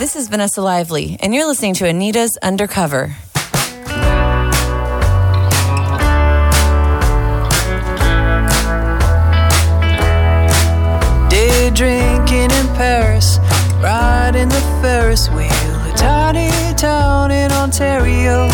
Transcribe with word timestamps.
this 0.00 0.16
is 0.16 0.28
Vanessa 0.28 0.62
Lively, 0.62 1.18
and 1.20 1.34
you're 1.34 1.46
listening 1.46 1.74
to 1.74 1.86
Anita's 1.86 2.38
Undercover. 2.42 3.14
Day 11.28 11.70
drinking 11.74 12.50
in 12.50 12.66
Paris, 12.80 13.38
riding 13.82 14.48
the 14.48 14.80
Ferris 14.80 15.28
wheel, 15.28 15.50
a 15.50 15.92
tiny 15.94 16.48
town 16.76 17.30
in 17.30 17.52
Ontario. 17.52 18.48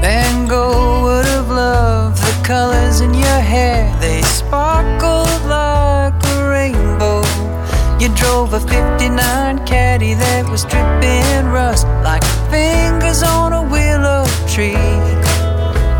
Van 0.00 0.48
Gogh 0.48 1.02
would 1.02 1.26
have 1.26 1.50
loved 1.50 2.16
the 2.16 2.42
colors 2.42 3.02
in 3.02 3.12
your 3.12 3.40
hair, 3.40 3.94
they 4.00 4.22
sparkled 4.22 5.44
like. 5.50 6.21
You 8.02 8.08
drove 8.16 8.52
a 8.52 8.58
59 8.58 9.64
caddy 9.64 10.14
that 10.14 10.50
was 10.50 10.64
dripping 10.64 11.52
rust 11.52 11.86
like 12.02 12.24
fingers 12.50 13.22
on 13.22 13.52
a 13.52 13.62
willow 13.62 14.26
tree. 14.50 14.74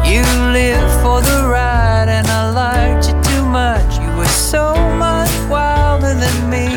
You 0.02 0.27
lived 0.51 0.95
for 0.98 1.23
the 1.23 1.47
ride, 1.47 2.09
and 2.09 2.27
I 2.27 2.51
liked 2.51 3.06
you 3.06 3.15
too 3.23 3.47
much. 3.47 4.01
You 4.01 4.11
were 4.16 4.27
so 4.27 4.75
much 4.98 5.30
wilder 5.48 6.12
than 6.19 6.51
me. 6.51 6.75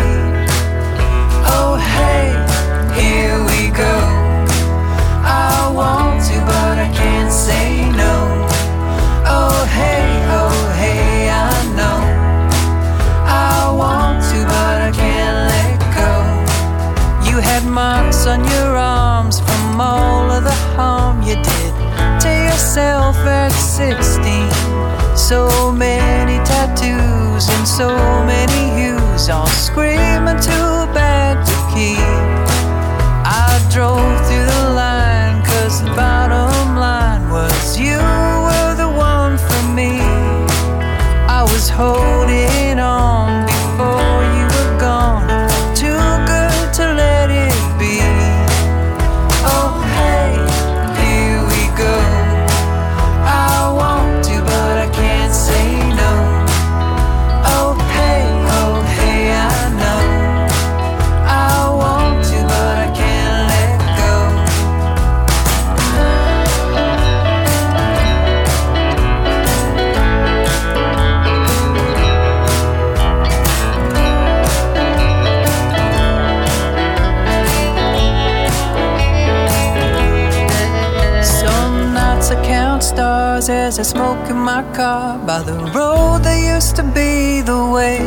Oh, 1.57 1.73
hey, 1.97 2.29
here 2.93 3.39
we 3.49 3.73
go. 3.75 3.97
I 5.25 5.71
want 5.73 6.23
to, 6.25 6.39
but 6.41 6.77
I 6.77 6.91
can't 6.93 7.33
say 7.33 7.84
16. 23.75 25.17
So 25.17 25.69
many 25.69 26.37
tattoos 26.45 27.49
and 27.49 27.67
so 27.67 27.89
many 28.23 28.63
hues, 28.79 29.27
all 29.27 29.47
screaming 29.47 30.39
too 30.39 30.87
bad 30.95 31.45
to 31.45 31.55
keep. 31.75 31.99
I 33.27 33.59
drove 33.69 33.99
through 34.27 34.45
the 34.45 34.69
line, 34.69 35.43
cause 35.43 35.83
the 35.83 35.89
bottom 35.89 36.77
line 36.77 37.29
was 37.29 37.77
you 37.77 37.97
were 37.97 38.75
the 38.77 38.87
one 38.87 39.37
for 39.37 39.63
me. 39.73 39.99
I 41.27 41.43
was 41.43 41.67
holding 41.67 42.04
as 83.77 83.79
I 83.79 83.97
smoke 83.97 84.29
in 84.29 84.37
my 84.37 84.63
car 84.73 85.17
by 85.25 85.41
the 85.41 85.57
road 85.75 86.23
that 86.23 86.39
used 86.55 86.75
to 86.77 86.83
be 86.83 87.41
the 87.41 87.61
way. 87.75 87.99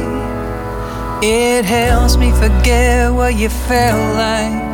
It 1.21 1.65
helps 1.65 2.17
me 2.17 2.31
forget 2.33 3.13
what 3.13 3.35
you 3.35 3.51
felt 3.51 4.05
like. 4.17 4.65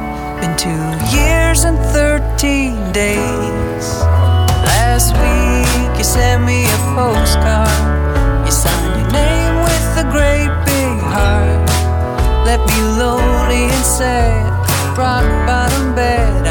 Been 0.40 0.56
two 0.56 0.86
years 1.16 1.64
and 1.64 1.78
13 1.92 2.92
days. 2.92 3.86
Last 4.70 5.10
week 5.22 5.98
you 5.98 6.04
sent 6.04 6.44
me 6.44 6.64
a 6.64 6.78
postcard. 6.94 8.46
You 8.46 8.52
signed 8.52 8.94
your 9.00 9.10
name 9.10 9.56
with 9.66 10.04
a 10.04 10.06
great 10.14 10.52
big 10.68 10.98
heart. 11.14 11.66
Left 12.46 12.64
me 12.70 12.80
lonely 13.02 13.64
and 13.76 13.86
sad. 13.98 14.46
Rock 14.96 15.26
bottom 15.46 15.94
bed. 15.96 16.43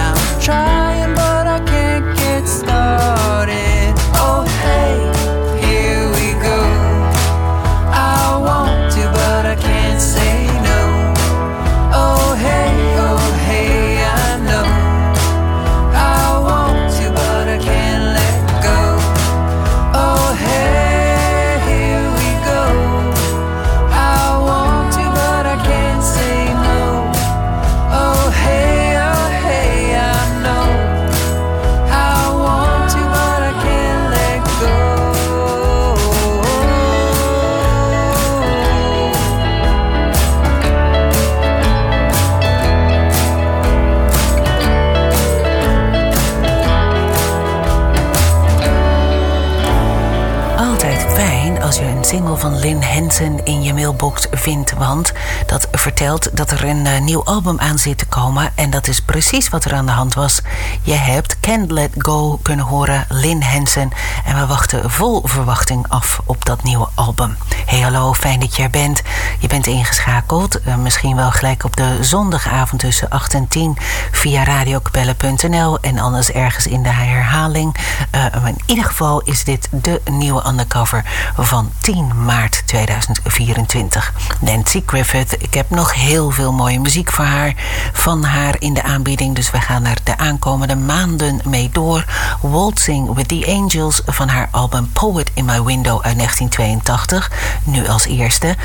Van 52.44 52.60
Lynn 52.60 52.82
je 52.82 53.43
mailbox 53.84 54.28
vindt. 54.32 54.74
Want 54.74 55.12
dat 55.46 55.68
vertelt 55.72 56.38
dat 56.38 56.52
er 56.52 56.64
een 56.64 56.86
eh, 56.86 57.02
nieuw 57.02 57.24
album 57.24 57.60
aan 57.60 57.78
zit 57.80 57.98
te 57.98 58.06
komen. 58.06 58.52
En 58.56 58.70
dat 58.70 58.88
is 58.88 59.00
precies 59.00 59.50
wat 59.50 59.66
er 59.66 59.74
aan 59.74 59.86
de 59.86 59.92
hand 59.92 60.14
was. 60.14 60.42
Je 60.82 60.94
hebt 60.94 61.40
Can't 61.40 61.72
Let 61.72 61.92
Go 61.98 62.40
kunnen 62.42 62.66
horen, 62.66 63.06
Lynn 63.10 63.44
Hansen. 63.44 63.92
En 64.26 64.40
we 64.40 64.46
wachten 64.46 64.92
vol 64.92 65.22
verwachting 65.24 65.86
af 65.88 66.22
op 66.26 66.46
dat 66.46 66.64
nieuwe 66.64 66.88
album. 66.94 67.38
Hey 67.66 67.80
hallo, 67.80 68.14
fijn 68.14 68.40
dat 68.40 68.56
je 68.56 68.64
er 68.64 68.70
bent. 68.70 69.02
Je 69.40 69.48
bent 69.48 69.68
ingeschakeld. 69.68 70.62
eh, 70.62 70.76
misschien 70.76 71.16
wel 71.16 71.32
gelijk 71.32 71.64
op 71.64 71.76
de 71.76 71.98
zondagavond 72.02 72.82
tussen 72.82 73.10
8 73.10 73.34
en 73.34 73.48
10 73.48 73.78
via 74.12 74.44
radiokapelle.nl. 74.44 75.80
En 75.80 76.00
anders 76.00 76.32
ergens 76.32 76.68
in 76.68 76.84
de 76.84 76.90
herhaling. 76.90 77.76
Maar 78.12 78.48
in 78.48 78.62
ieder 78.66 78.86
geval 78.86 79.22
is 79.22 79.44
dit 79.44 79.68
de 79.72 80.02
nieuwe 80.12 80.48
undercover 80.48 81.06
van 81.38 81.72
10 81.82 82.26
maart 82.26 82.64
2024. 82.66 83.73
Nancy 84.40 84.84
Griffith. 84.86 85.36
Ik 85.40 85.54
heb 85.54 85.70
nog 85.70 85.94
heel 85.94 86.32
veel 86.32 86.52
mooie 86.52 86.80
muziek 86.80 87.12
voor 87.12 87.26
haar, 87.26 87.56
van 87.94 88.24
haar 88.24 88.56
in 88.60 88.74
de 88.74 88.84
aanbieding. 88.84 89.36
Dus 89.36 89.52
we 89.52 89.62
gaan 89.62 89.86
er 89.86 89.98
de 90.04 90.18
aankomende 90.18 90.76
maanden 90.76 91.42
mee 91.46 91.70
door. 91.72 92.06
Waltzing 92.42 93.14
with 93.14 93.28
the 93.28 93.46
Angels 93.48 94.02
van 94.06 94.28
haar 94.28 94.48
album 94.52 94.90
Poet 94.92 95.32
in 95.34 95.46
My 95.46 95.64
Window 95.64 96.02
uit 96.02 96.16
1982. 96.16 97.32
Nu 97.64 97.88
als 97.88 98.06
eerste. 98.06 98.56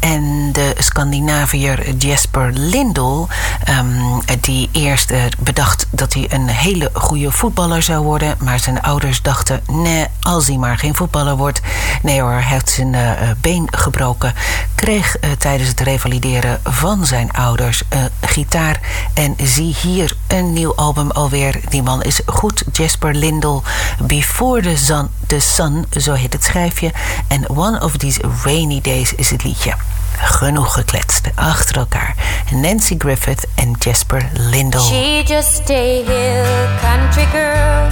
En 0.00 0.52
de 0.52 0.74
Scandinaviër 0.78 1.94
Jesper 1.94 2.50
Lindell, 2.52 3.26
ehm, 3.64 4.20
die 4.40 4.68
eerst 4.72 5.10
eh, 5.10 5.20
bedacht 5.38 5.86
dat 5.90 6.14
hij 6.14 6.26
een 6.28 6.48
hele 6.48 6.90
goede 6.92 7.30
voetballer 7.30 7.82
zou 7.82 8.04
worden. 8.04 8.36
Maar 8.38 8.58
zijn 8.58 8.82
ouders 8.82 9.22
dachten, 9.22 9.62
nee, 9.66 10.06
als 10.20 10.46
hij 10.46 10.56
maar 10.56 10.78
geen 10.78 10.94
voetballer 10.94 11.36
wordt. 11.36 11.60
Nee 12.02 12.20
hoor, 12.20 12.30
hij 12.30 12.42
heeft 12.42 12.70
zijn 12.70 12.94
eh, 12.94 13.30
been 13.40 13.68
gebroken. 13.70 14.34
Kreeg 14.74 15.16
eh, 15.16 15.30
tijdens 15.30 15.68
het 15.68 15.80
revalideren 15.80 16.60
van 16.64 17.06
zijn 17.06 17.32
ouders 17.32 17.82
een 17.88 18.10
gitaar. 18.20 18.80
En 19.14 19.34
zie 19.42 19.76
hier 19.82 20.16
een 20.26 20.52
nieuw 20.52 20.74
album 20.74 21.10
alweer. 21.10 21.60
Die 21.68 21.82
man 21.82 22.02
is 22.02 22.20
goed. 22.26 22.64
Jasper 22.72 23.14
Lindell, 23.14 23.60
Before 24.02 24.62
the 24.62 24.76
Sun, 24.76 25.08
the 25.26 25.40
sun 25.40 25.86
zo 25.90 26.12
heet 26.12 26.32
het 26.32 26.44
schrijfje. 26.44 26.92
En 27.28 27.50
One 27.50 27.84
of 27.84 27.96
These 27.96 28.20
Rainy 28.44 28.80
Days 28.80 29.14
is 29.14 29.30
het 29.30 29.44
liedje. 29.44 29.74
Genoeg 30.16 30.72
gekletst 30.72 31.28
achter 31.34 31.76
elkaar. 31.76 32.14
Nancy 32.52 32.94
Griffith 32.98 33.46
en 33.54 33.76
Jasper 33.78 34.28
Lindell. 34.32 34.80
She 34.80 35.22
just 35.26 35.70
a 35.70 36.02
hill 36.04 36.68
country 36.80 37.26
girl, 37.32 37.88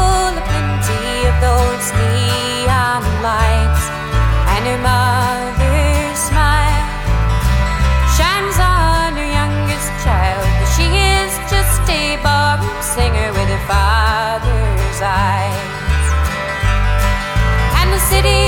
city. 18.12 18.41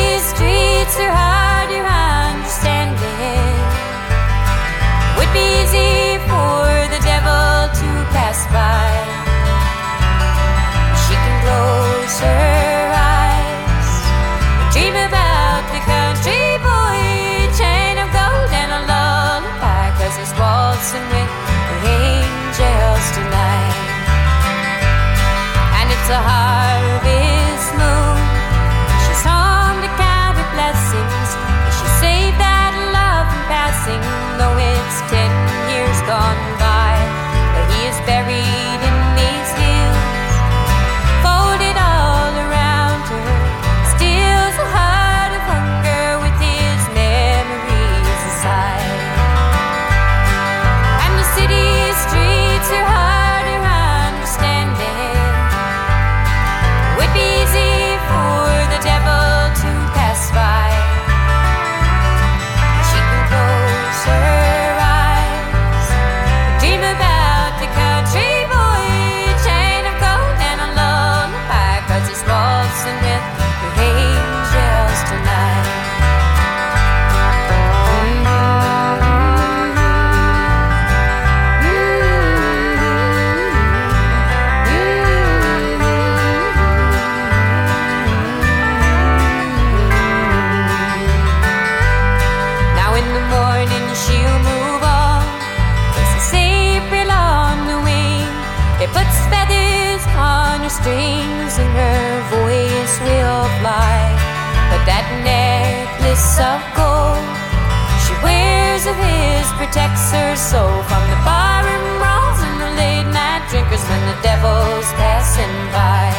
protects 109.74 110.12
her 110.12 110.36
soul 110.36 110.82
from 110.84 111.02
the 111.10 111.18
barroom 111.26 111.98
brawls 111.98 112.38
and 112.46 112.60
the 112.62 112.70
late 112.78 113.10
night 113.10 113.42
drinkers 113.50 113.82
when 113.90 113.98
the 114.06 114.14
devil's 114.22 114.86
passing 114.94 115.50
by. 115.74 116.14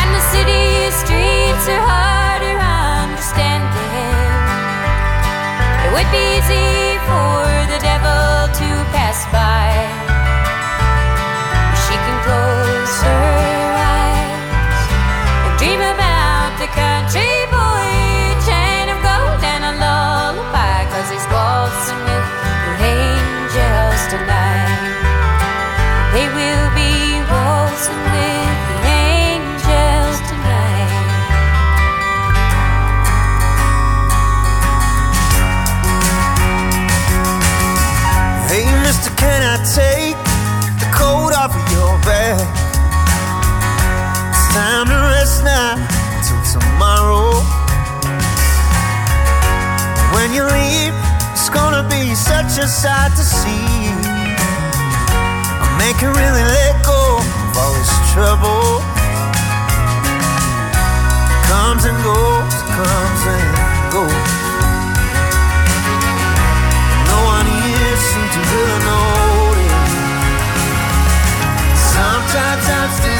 And 0.00 0.08
the 0.16 0.24
city 0.32 0.88
streets 0.96 1.68
are 1.68 1.84
harder 1.84 2.56
understanding. 2.56 3.68
It 5.84 5.90
would 5.92 6.08
be 6.08 6.24
easy 6.40 6.96
for 7.04 7.44
the 7.68 7.80
devil 7.84 8.48
to 8.56 8.68
pass 8.96 9.28
by. 9.30 9.65
sight 52.76 53.16
to 53.16 53.24
see. 53.24 53.88
I'm 55.64 55.78
making 55.80 56.12
really 56.12 56.44
let 56.44 56.84
go 56.84 57.16
of 57.16 57.56
all 57.56 57.72
this 57.72 57.92
trouble. 58.12 58.84
It 61.32 61.40
comes 61.48 61.82
and 61.88 61.96
goes, 62.04 62.54
comes 62.76 63.22
and 63.32 63.48
goes. 63.96 64.28
No 67.08 67.18
one 67.32 67.48
here 67.64 67.96
seems 68.08 68.32
to 68.36 68.40
really 68.44 68.80
notice. 68.92 69.94
Sometimes 71.96 72.66
I'm 72.68 72.90
still. 72.92 73.15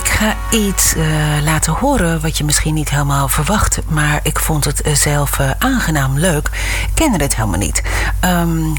Ik 0.00 0.08
ga 0.08 0.36
iets 0.50 0.96
uh, 0.96 1.04
laten 1.42 1.72
horen 1.72 2.20
wat 2.20 2.38
je 2.38 2.44
misschien 2.44 2.74
niet 2.74 2.90
helemaal 2.90 3.28
verwacht. 3.28 3.80
Maar 3.88 4.20
ik 4.22 4.38
vond 4.38 4.64
het 4.64 4.82
zelf 4.92 5.38
uh, 5.38 5.50
aangenaam 5.58 6.18
leuk. 6.18 6.46
Ik 6.86 6.94
kende 6.94 7.22
het 7.22 7.36
helemaal 7.36 7.58
niet. 7.58 7.82
Um, 8.24 8.72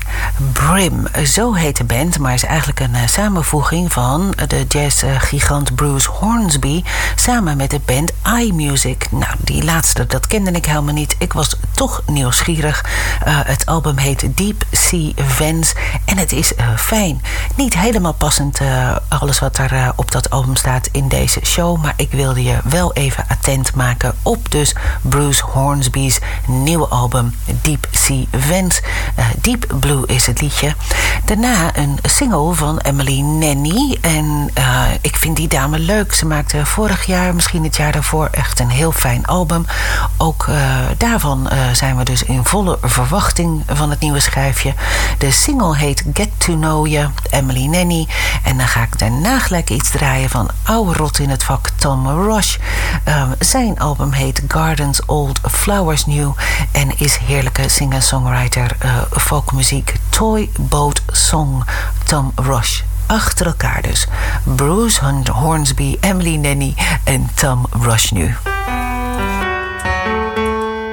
Brim, 0.54 1.08
zo 1.26 1.54
heet 1.54 1.78
de 1.78 1.84
band. 1.84 2.20
Maar 2.20 2.34
is 2.34 2.44
eigenlijk 2.44 2.80
een 2.80 2.96
uh, 2.96 3.08
samenvoeging 3.08 3.92
van 3.92 4.34
de 4.48 4.66
jazzgigant 4.68 5.76
Bruce 5.76 6.10
Hornsby. 6.10 6.84
Samen 7.16 7.58
met 7.58 7.70
de 7.70 7.82
band 7.86 8.12
iMusic. 8.40 9.12
Nou, 9.12 9.36
die 9.38 9.64
laatste, 9.64 10.06
dat 10.06 10.28
kende 10.28 10.52
ik 10.52 10.66
helemaal 10.66 10.94
niet. 10.94 11.16
Ik 11.20 11.34
was 11.34 11.56
toch 11.72 12.02
nieuwsgierig. 12.06 12.86
het 13.26 13.66
album 13.66 13.98
heet 13.98 14.38
Deep 14.38 14.64
Sea 14.72 15.12
Vents. 15.16 15.74
En 16.06 16.18
het 16.18 16.32
is 16.32 16.54
fijn. 16.78 17.22
Niet 17.56 17.74
helemaal 17.78 18.14
passend 18.14 18.60
alles 19.08 19.40
wat 19.40 19.58
er 19.58 19.94
op 19.96 20.12
dat 20.12 20.30
album 20.30 20.56
staat 20.56 20.90
in 20.92 21.08
deze 21.08 21.40
show. 21.44 21.82
Maar 21.82 21.94
ik 21.96 22.12
wilde 22.12 22.44
je 22.44 22.58
wel 22.64 22.94
even 22.94 23.26
attent 23.28 23.76
maken 23.76 24.16
op 24.22 24.52
dus 24.52 24.76
Bruce 25.02 25.44
Hornsby's 25.44 26.20
nieuwe 26.48 26.88
album 26.88 27.36
Deep 27.62 27.88
Sea 27.92 28.24
Vents. 28.32 28.82
Deep 29.42 29.66
Blue 29.80 30.06
is 30.06 30.28
het 30.28 30.42
liedje. 30.42 30.76
Daarna 31.26 31.78
een 31.78 32.00
single 32.02 32.54
van 32.54 32.78
Emily 32.78 33.20
Nanny. 33.20 33.98
En 34.02 34.50
uh, 34.58 34.84
ik 35.02 35.16
vind 35.16 35.36
die 35.36 35.48
dame 35.48 35.80
leuk. 35.80 36.14
Ze 36.14 36.26
maakte 36.26 36.66
vorig 36.66 37.06
jaar, 37.06 37.36
misschien 37.36 37.64
het 37.64 37.76
jaar 37.76 37.92
daarvoor, 37.92 38.28
echt 38.32 38.60
een 38.60 38.70
heel 38.70 38.92
fijn 38.92 39.26
album. 39.26 39.66
Ook 40.18 40.46
uh, 40.50 40.56
daarvan 40.98 41.50
zijn 41.74 41.98
we 41.98 42.04
dus 42.04 42.24
in 42.24 42.46
volle 42.46 42.78
verwachting 42.82 43.64
van 43.68 43.90
het 43.90 44.00
nieuwe 44.00 44.20
schijfje. 44.20 44.74
De 45.18 45.32
single 45.32 45.78
heet 45.78 46.04
Get 46.14 46.30
to 46.38 46.56
Know 46.56 46.88
You, 46.88 47.10
Emily 47.30 47.66
Nanny. 47.66 48.08
En 48.44 48.58
dan 48.58 48.68
ga 48.68 48.82
ik 48.82 49.00
daarna 49.00 49.40
gelijk 49.40 49.70
iets 49.70 49.90
draaien 49.90 50.30
van 50.30 50.50
oude 50.64 50.94
rot 50.94 51.20
in 51.20 51.30
het 51.30 51.44
vak 51.44 51.70
Tom 51.76 52.08
Rush. 52.08 52.58
Um, 53.08 53.34
zijn 53.40 53.80
album 53.80 54.12
heet 54.12 54.42
Gardens 54.48 55.06
Old 55.06 55.40
Flowers 55.52 56.06
New 56.06 56.32
en 56.72 57.00
is 57.00 57.18
heerlijke 57.18 57.70
singer-songwriter 57.70 58.78
uh, 58.86 58.92
folkmuziek 59.22 59.96
Toy 60.10 60.50
Boat 60.60 61.02
Song 61.12 61.64
Tom 62.06 62.32
Rush. 62.36 62.84
Achter 63.08 63.46
elkaar 63.46 63.82
dus. 63.82 64.08
Bruce 64.44 65.02
Hornsby, 65.32 65.98
Emily 66.00 66.36
Nanny 66.36 66.76
en 67.04 67.30
Tom 67.36 67.66
Rush 67.82 68.12
nu. 68.12 68.36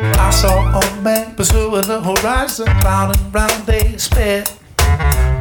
I 0.03 0.31
saw 0.31 0.81
a 0.81 0.81
man 1.03 1.35
pursuing 1.35 1.87
the 1.87 2.01
horizon, 2.03 2.67
round 2.83 3.17
and 3.17 3.35
round 3.35 3.67
they 3.67 3.95
sped, 3.97 4.51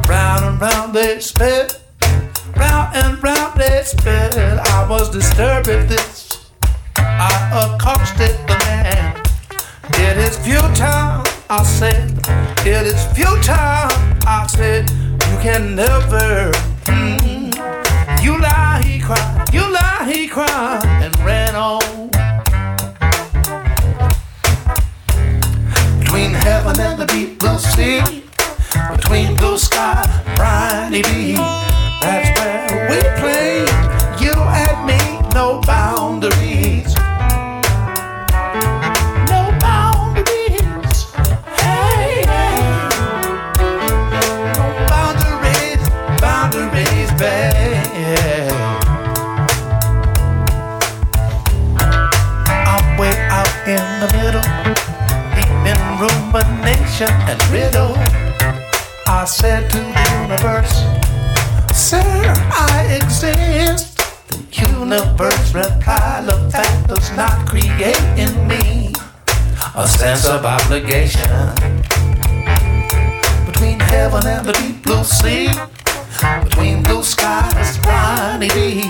round 0.08 0.44
and 0.44 0.62
round 0.62 0.94
they 0.94 1.20
sped. 1.20 1.86
Round 2.56 2.96
and 2.96 3.24
round 3.24 3.60
they 3.60 3.84
sped. 3.84 4.36
I 4.38 4.88
was 4.89 5.10
disturbed 5.12 5.70
at 5.70 5.88
this. 5.88 6.50
I 6.96 7.75
accosted 7.75 8.36
the 8.48 8.58
man. 8.65 9.22
It 9.89 10.17
is 10.17 10.38
futile, 10.38 11.24
I 11.50 11.63
said. 11.63 12.46
It 12.65 12.85
is 12.87 13.05
futile, 13.15 13.89
I 14.25 14.47
said. 14.49 14.89
You 14.89 15.37
can 15.39 15.75
never. 15.75 16.51
Mm, 16.85 17.53
you 18.23 18.39
lie, 18.39 18.81
he 18.85 18.99
cried. 18.99 19.53
You 19.53 19.61
lie, 19.71 20.09
he 20.11 20.27
cried, 20.27 20.81
and 21.01 21.17
ran 21.19 21.55
on. 21.55 22.09
Between 25.99 26.31
heaven 26.33 26.79
and 26.79 26.99
the 26.99 27.05
deep 27.05 27.39
blue 27.39 27.57
sea, 27.59 28.23
between 28.95 29.35
blue 29.35 29.57
sky, 29.57 30.03
briny 30.35 31.03
beach. 31.03 31.37
That's 32.01 32.39
where 32.39 32.46
and 57.05 57.43
riddle. 57.49 57.93
I 59.05 59.25
said 59.25 59.69
to 59.69 59.77
the 59.77 60.05
universe. 60.23 60.81
Sir, 61.77 62.01
I 62.01 62.99
exist. 62.99 63.97
The 64.29 64.39
universe 64.51 65.53
replied, 65.53 66.27
of 66.29 66.51
fact 66.51 66.87
does 66.87 67.11
not 67.15 67.47
create 67.47 68.01
in 68.17 68.47
me 68.47 68.93
a 69.75 69.87
sense 69.87 70.25
of 70.25 70.43
obligation. 70.43 71.29
Between 73.45 73.79
heaven 73.79 74.25
and 74.25 74.47
the 74.47 74.53
deep 74.53 74.81
blue 74.81 75.03
sea, 75.03 75.51
between 76.43 76.81
blue 76.81 77.03
skies, 77.03 77.77
briny 77.77 78.47
deep, 78.49 78.85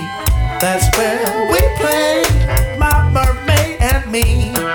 that's 0.60 0.88
where 0.96 1.52
we 1.52 1.60
play, 1.76 2.24
my 2.78 3.10
mermaid 3.12 3.76
and 3.80 4.10
me. 4.10 4.67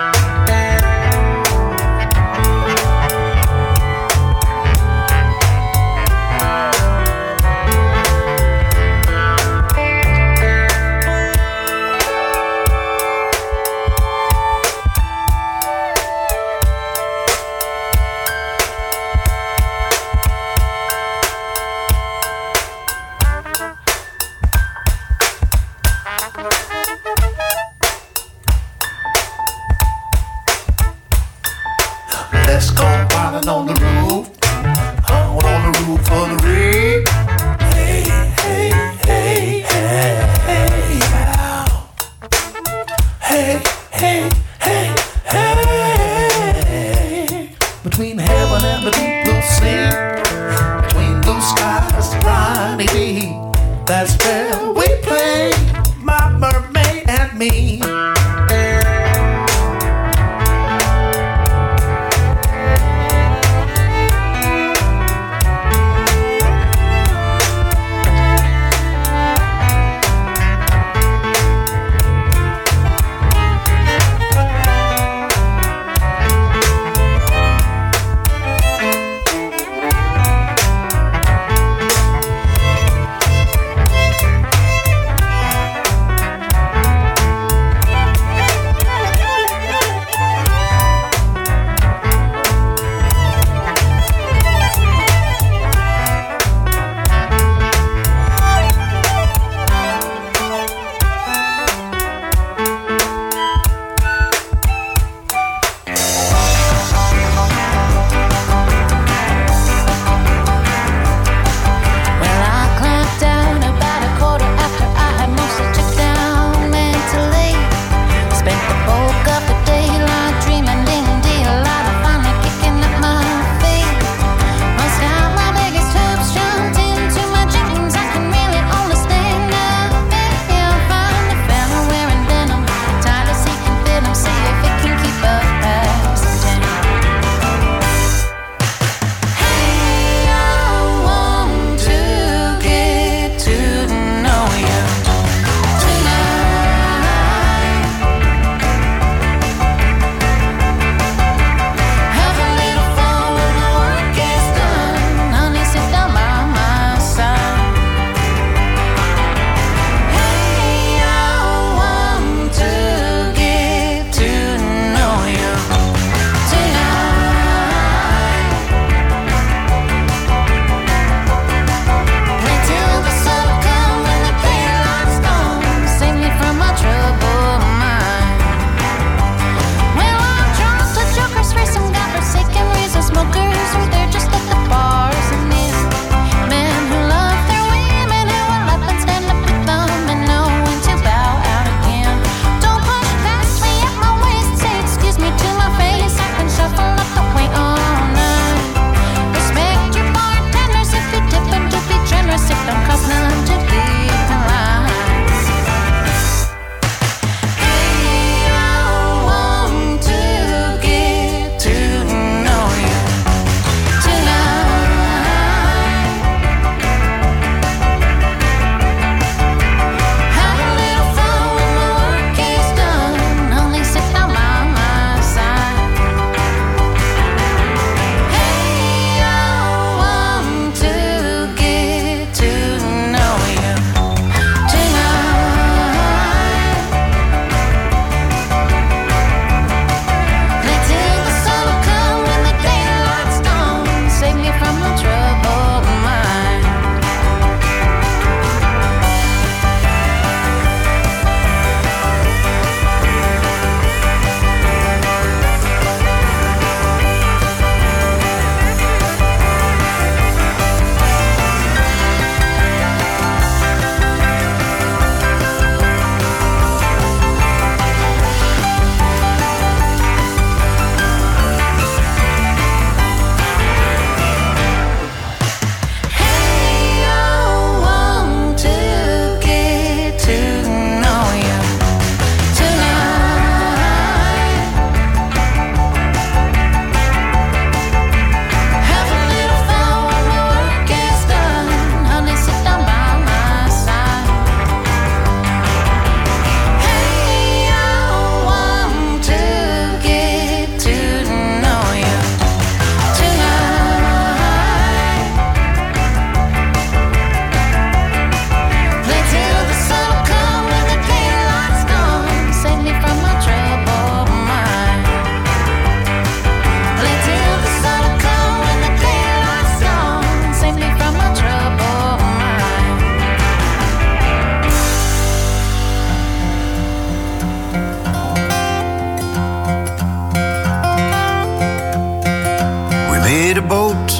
Tendonite 333.73 334.13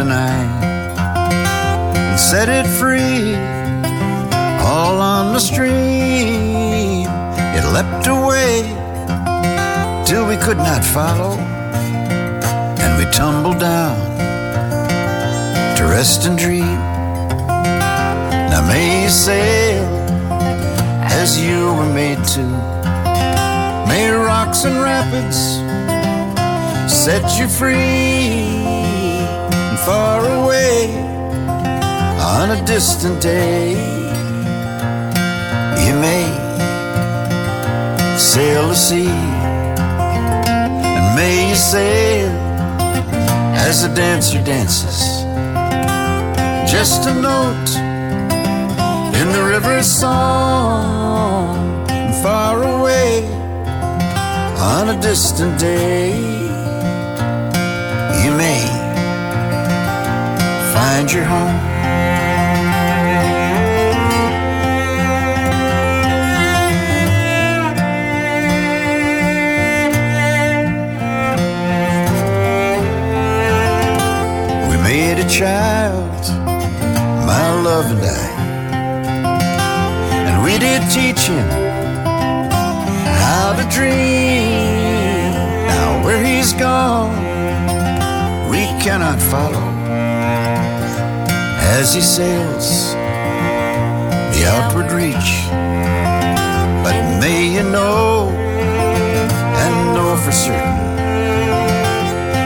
and 0.00 0.12
I 0.12 0.34
and 1.96 2.20
set 2.20 2.48
it 2.48 2.66
free 2.78 3.34
all 4.64 5.00
on 5.00 5.32
the 5.32 5.40
stream. 5.40 7.08
It 7.56 7.64
leapt 7.74 8.06
away 8.06 8.62
till 10.06 10.28
we 10.28 10.36
could 10.36 10.58
not 10.58 10.84
follow, 10.84 11.32
and 12.82 12.98
we 12.98 13.04
tumbled 13.10 13.58
down 13.58 13.96
to 15.76 15.84
rest 15.84 16.26
and 16.26 16.38
dream. 16.38 16.78
Now 18.50 18.62
may 18.68 19.04
you 19.04 19.08
sail 19.08 19.84
as 21.20 21.40
you 21.40 21.74
were 21.74 21.92
made 21.92 22.22
to. 22.34 22.44
May 23.88 24.08
rocks 24.10 24.64
and 24.64 24.80
rapids 24.82 25.69
set 27.04 27.40
you 27.40 27.48
free 27.48 28.62
far 29.86 30.20
away 30.38 30.92
on 32.36 32.50
a 32.50 32.62
distant 32.66 33.22
day. 33.22 33.70
You 35.84 35.94
may 36.06 36.26
sail 38.18 38.68
the 38.68 38.74
sea 38.74 39.08
and 40.94 41.16
may 41.16 41.48
you 41.48 41.56
sail 41.56 42.28
as 43.66 43.80
the 43.82 43.94
dancer 43.94 44.44
dances. 44.44 45.00
Just 46.70 47.08
a 47.08 47.14
note 47.14 47.70
in 49.20 49.32
the 49.32 49.42
river's 49.42 49.86
song 49.86 51.56
far 52.22 52.62
away 52.62 53.24
on 54.58 54.90
a 54.90 55.00
distant 55.00 55.58
day. 55.58 56.29
May 58.40 58.64
find 60.72 61.12
your 61.12 61.24
home. 61.24 61.58
We 74.70 74.76
made 74.78 75.18
a 75.18 75.28
child, 75.28 76.22
my 77.26 77.46
love 77.60 77.90
and 77.92 78.00
I, 78.00 78.08
and 80.28 80.42
we 80.42 80.56
did 80.56 80.80
teach 80.90 81.26
him 81.28 81.46
how 83.20 83.52
to 83.52 83.64
dream. 83.68 85.34
Now 85.68 86.02
where 86.06 86.24
he's 86.24 86.54
gone, 86.54 87.29
cannot 88.80 89.20
follow 89.20 89.66
as 91.76 91.92
he 91.92 92.00
sails 92.00 92.94
the 94.34 94.46
outward 94.46 94.90
reach. 94.90 95.30
But 96.82 97.20
may 97.20 97.56
you 97.56 97.62
know 97.62 98.30
and 99.62 99.94
know 99.94 100.16
for 100.16 100.32
certain 100.32 100.96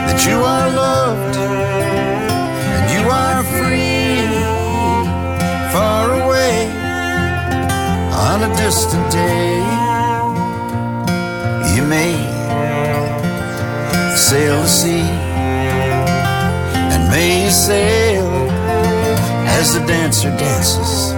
that 0.07 0.25
you 0.27 0.35
are 0.35 0.69
loved 0.75 1.37
and 2.75 2.85
you 2.95 3.03
are 3.09 3.41
free, 3.55 4.27
far 5.71 6.11
away 6.21 6.67
on 8.11 8.43
a 8.43 8.53
distant 8.57 9.09
day. 9.09 9.55
You 11.73 11.83
may 11.87 12.13
sail 14.17 14.61
the 14.61 14.67
sea 14.67 15.24
you 17.25 17.49
sail 17.49 18.27
as 19.57 19.73
the 19.73 19.79
dancer 19.87 20.29
dances. 20.37 21.13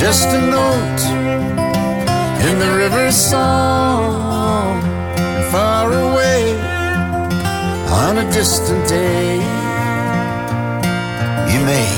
Just 0.00 0.28
a 0.28 0.40
note 0.40 1.02
in 2.48 2.58
the 2.58 2.72
river's 2.76 3.16
song, 3.16 4.80
far 5.50 5.92
away 5.92 6.54
on 8.04 8.18
a 8.18 8.32
distant 8.32 8.88
day. 8.88 9.36
You 11.52 11.60
may 11.64 11.88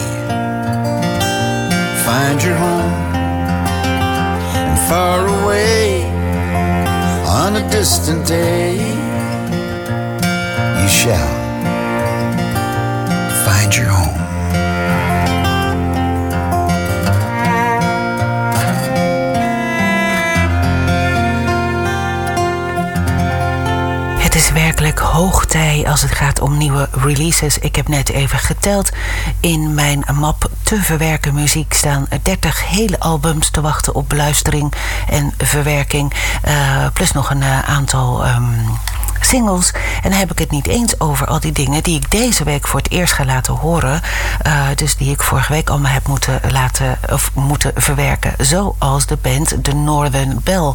find 2.06 2.42
your 2.42 2.56
home, 2.56 2.94
and 4.56 4.78
far 4.88 5.26
away 5.26 6.04
on 7.26 7.56
a 7.56 7.70
distant 7.70 8.26
day, 8.26 8.76
you 10.82 10.88
shall 10.88 11.43
Het 13.74 13.84
is 24.34 24.52
werkelijk 24.52 24.98
hoog 24.98 25.46
tijd 25.46 25.86
als 25.86 26.02
het 26.02 26.10
gaat 26.10 26.40
om 26.40 26.56
nieuwe 26.56 26.88
releases. 26.92 27.58
Ik 27.58 27.76
heb 27.76 27.88
net 27.88 28.08
even 28.08 28.38
geteld. 28.38 28.90
In 29.40 29.74
mijn 29.74 30.04
map 30.12 30.50
te 30.62 30.82
verwerken 30.82 31.34
muziek 31.34 31.72
staan 31.72 32.06
30 32.22 32.68
hele 32.68 33.00
albums 33.00 33.50
te 33.50 33.60
wachten 33.60 33.94
op 33.94 34.08
beluistering 34.08 34.72
en 35.08 35.34
verwerking. 35.38 36.12
Uh, 36.48 36.86
plus 36.92 37.12
nog 37.12 37.30
een 37.30 37.42
uh, 37.42 37.68
aantal. 37.68 38.26
Um, 38.26 38.78
En 39.34 40.10
dan 40.10 40.12
heb 40.12 40.30
ik 40.30 40.38
het 40.38 40.50
niet 40.50 40.66
eens 40.66 41.00
over 41.00 41.26
al 41.26 41.40
die 41.40 41.52
dingen 41.52 41.82
die 41.82 41.96
ik 41.96 42.10
deze 42.10 42.44
week 42.44 42.66
voor 42.66 42.80
het 42.80 42.90
eerst 42.90 43.12
ga 43.12 43.24
laten 43.24 43.54
horen. 43.54 44.00
Uh, 44.46 44.66
dus 44.74 44.96
die 44.96 45.10
ik 45.10 45.22
vorige 45.22 45.52
week 45.52 45.70
allemaal 45.70 45.92
heb 45.92 46.06
moeten 46.06 46.40
laten 46.50 46.98
of 47.10 47.30
moeten 47.34 47.72
verwerken. 47.74 48.34
Zoals 48.38 49.06
de 49.06 49.16
band 49.16 49.64
The 49.64 49.74
Northern 49.74 50.40
Bell. 50.44 50.74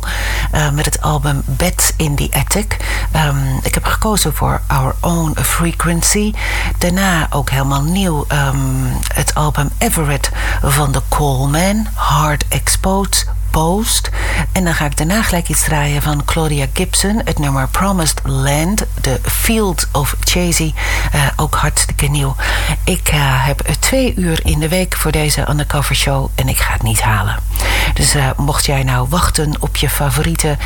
Uh, 0.56 0.70
met 0.70 0.86
het 0.86 1.02
album 1.02 1.42
Beds 1.46 1.94
in 1.96 2.16
the 2.16 2.30
Attic. 2.32 2.78
Um, 3.16 3.60
ik 3.64 3.74
heb 3.74 3.86
gekozen 3.86 4.36
voor 4.36 4.62
Our 4.68 4.96
Own 5.00 5.38
Frequency. 5.42 6.34
Daarna 6.78 7.28
ook 7.30 7.50
helemaal 7.50 7.84
nieuw 7.84 8.26
um, 8.32 8.88
het 9.14 9.36
album 9.36 9.70
Everett 9.78 10.32
van 10.64 10.92
The 10.92 11.02
Coleman. 11.10 11.88
Hard 11.94 12.46
Exposed 12.48 13.28
Post. 13.52 14.10
En 14.52 14.64
dan 14.64 14.74
ga 14.74 14.86
ik 14.86 14.98
daarna 14.98 15.24
gelijk 15.24 15.50
iets 15.50 15.64
draaien 15.64 16.02
van 16.02 16.26
Claudia 16.26 16.66
Gibson. 16.74 17.22
Het 17.26 17.40
nummer 17.40 17.68
Promised 17.68 18.22
Land. 18.24 18.86
The 19.02 19.20
Field 19.24 19.88
of 19.92 20.16
Chasey. 20.20 20.74
Uh, 21.16 21.22
ook 21.36 21.56
hartstikke 21.56 22.06
nieuw. 22.06 22.36
Ik 22.84 23.12
uh, 23.14 23.46
heb 23.46 23.60
twee 23.80 24.14
uur 24.16 24.46
in 24.46 24.60
de 24.60 24.70
week 24.70 24.96
voor 24.96 25.12
deze 25.12 25.50
undercover 25.50 25.96
show. 25.96 26.30
En 26.36 26.48
ik 26.48 26.58
ga 26.58 26.74
het 26.74 26.84
niet 26.84 27.02
halen. 27.02 27.38
Dus 27.94 28.16
uh, 28.16 28.30
mocht 28.38 28.66
jij 28.66 28.84
nou 28.84 29.08
wachten 29.10 29.56
op 29.60 29.78
je 29.78 29.90
favorieten. 29.90 30.58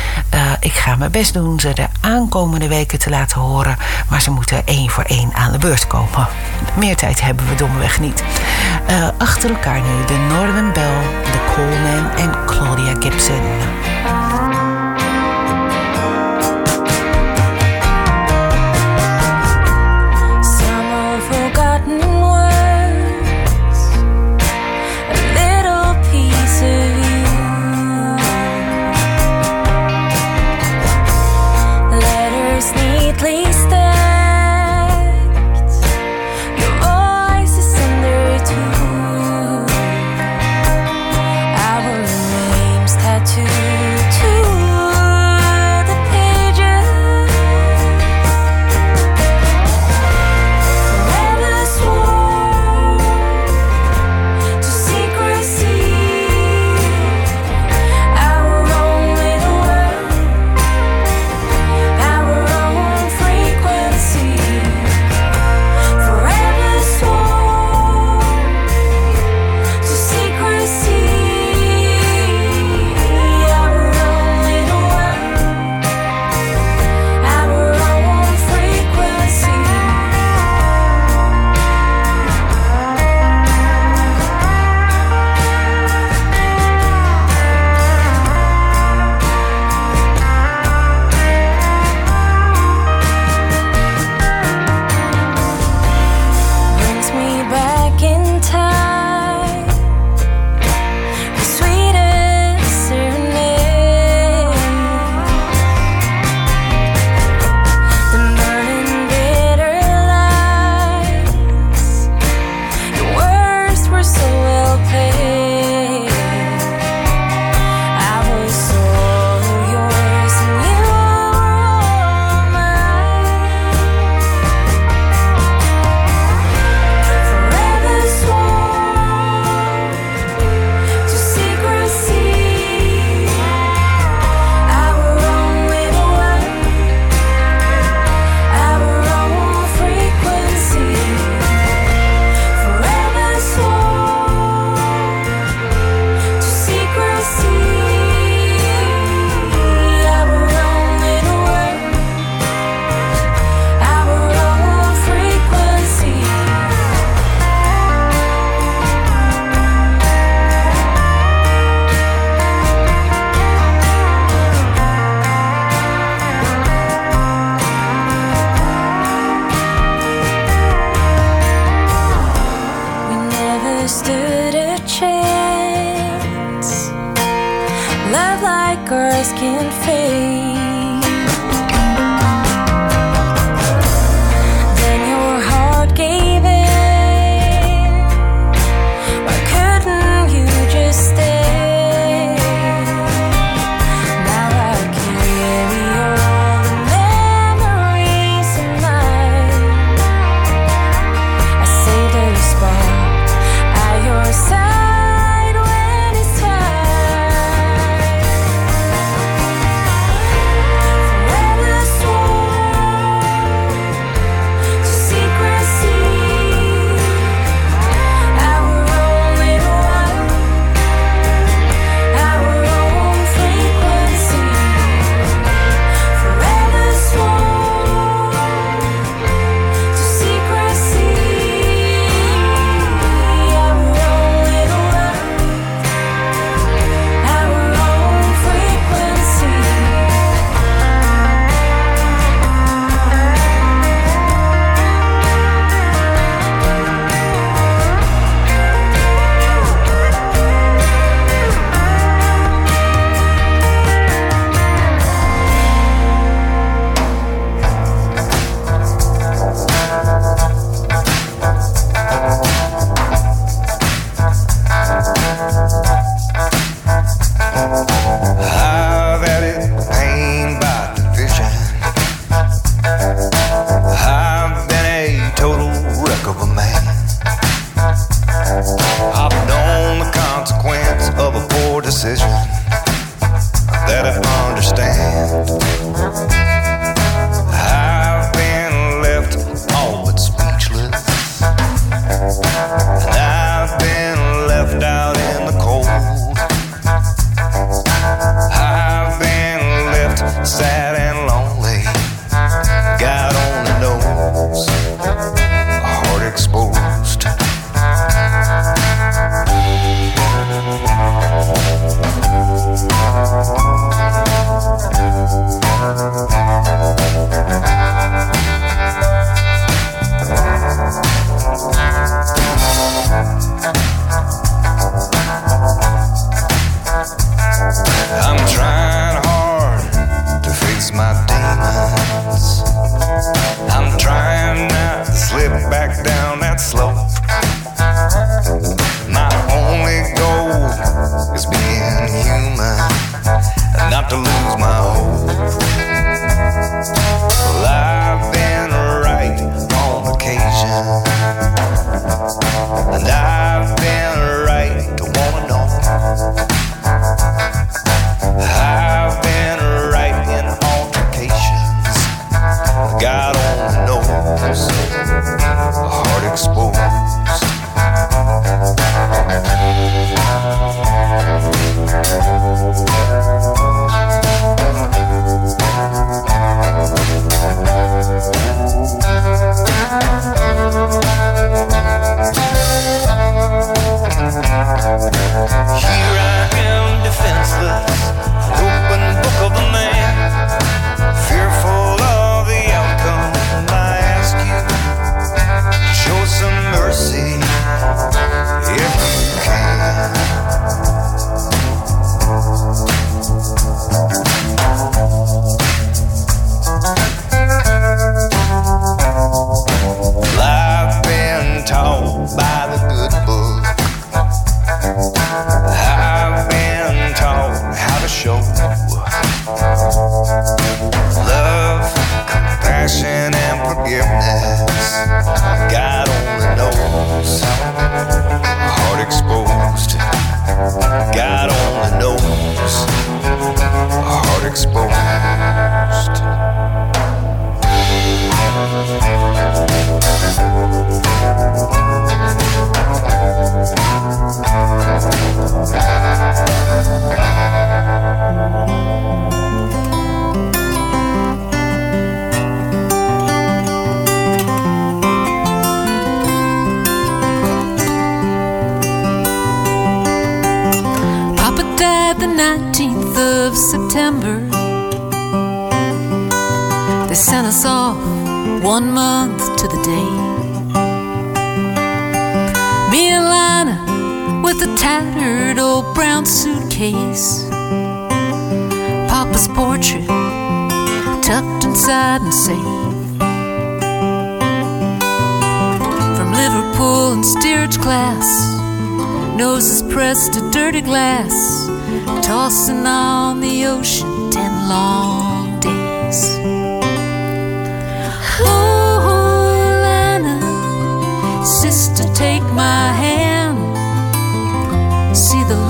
ik 0.60 0.72
ga 0.72 0.96
mijn 0.96 1.10
best 1.10 1.32
doen 1.32 1.60
ze 1.60 1.72
de 1.72 1.86
aankomende 2.00 2.68
weken 2.68 2.98
te 2.98 3.10
laten 3.10 3.40
horen. 3.40 3.76
Maar 4.08 4.22
ze 4.22 4.30
moeten 4.30 4.66
één 4.66 4.90
voor 4.90 5.04
één 5.04 5.34
aan 5.34 5.52
de 5.52 5.58
beurt 5.58 5.86
komen. 5.86 6.28
Meer 6.76 6.96
tijd 6.96 7.20
hebben 7.20 7.48
we 7.48 7.54
domweg 7.54 8.00
niet. 8.00 8.22
achter 9.18 9.50
elkaar 9.50 9.80
nu 9.80 10.04
de 10.06 10.26
Northern 10.28 10.72
Bell, 10.72 11.02
de 11.22 11.52
Coleman 11.54 12.10
en 12.10 12.44
Claudia 12.46 12.73
Gibson. 12.76 13.40
Our 14.04 14.63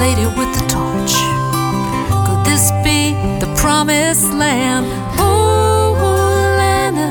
lady 0.05 0.27
with 0.39 0.51
the 0.57 0.65
torch. 0.77 1.15
Could 2.27 2.43
this 2.51 2.65
be 2.87 3.01
the 3.43 3.51
promised 3.63 4.31
land? 4.43 4.85
Oh, 5.19 5.97
Lana, 6.61 7.09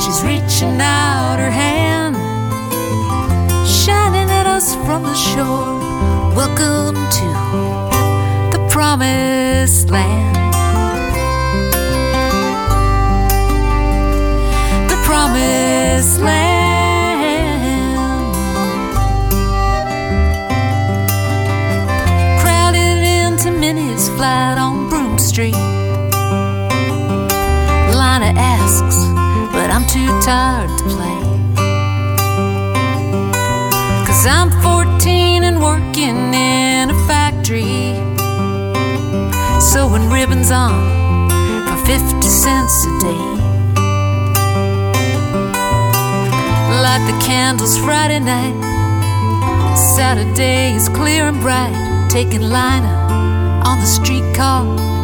she's 0.00 0.20
reaching 0.30 0.78
out 0.80 1.38
her 1.44 1.54
hand, 1.64 2.14
shining 3.66 4.28
at 4.40 4.46
us 4.46 4.76
from 4.86 5.02
the 5.10 5.18
shore. 5.28 5.74
Welcome 6.40 6.94
to 7.18 7.28
the 8.54 8.60
promised 8.70 9.90
land. 9.90 10.36
The 14.90 14.98
promised 15.08 16.20
land. 16.20 16.47
Street. 25.38 25.54
Lana 27.94 28.32
asks, 28.34 28.98
but 29.52 29.70
I'm 29.70 29.86
too 29.86 30.10
tired 30.20 30.68
to 30.78 30.84
play. 30.90 31.20
Cause 34.04 34.26
I'm 34.26 34.50
14 34.62 35.44
and 35.44 35.62
working 35.62 36.34
in 36.34 36.90
a 36.90 37.06
factory, 37.06 37.94
sewing 39.60 40.10
ribbons 40.10 40.50
on 40.50 40.74
for 41.68 41.86
50 41.86 42.20
cents 42.26 42.84
a 42.86 42.98
day. 42.98 43.24
Light 46.82 47.04
the 47.06 47.16
candles 47.24 47.78
Friday 47.78 48.18
night. 48.18 48.58
Saturday 49.94 50.74
is 50.74 50.88
clear 50.88 51.28
and 51.28 51.40
bright, 51.40 52.08
taking 52.10 52.42
Lina 52.42 53.62
on 53.64 53.78
the 53.78 53.86
streetcar 53.86 54.97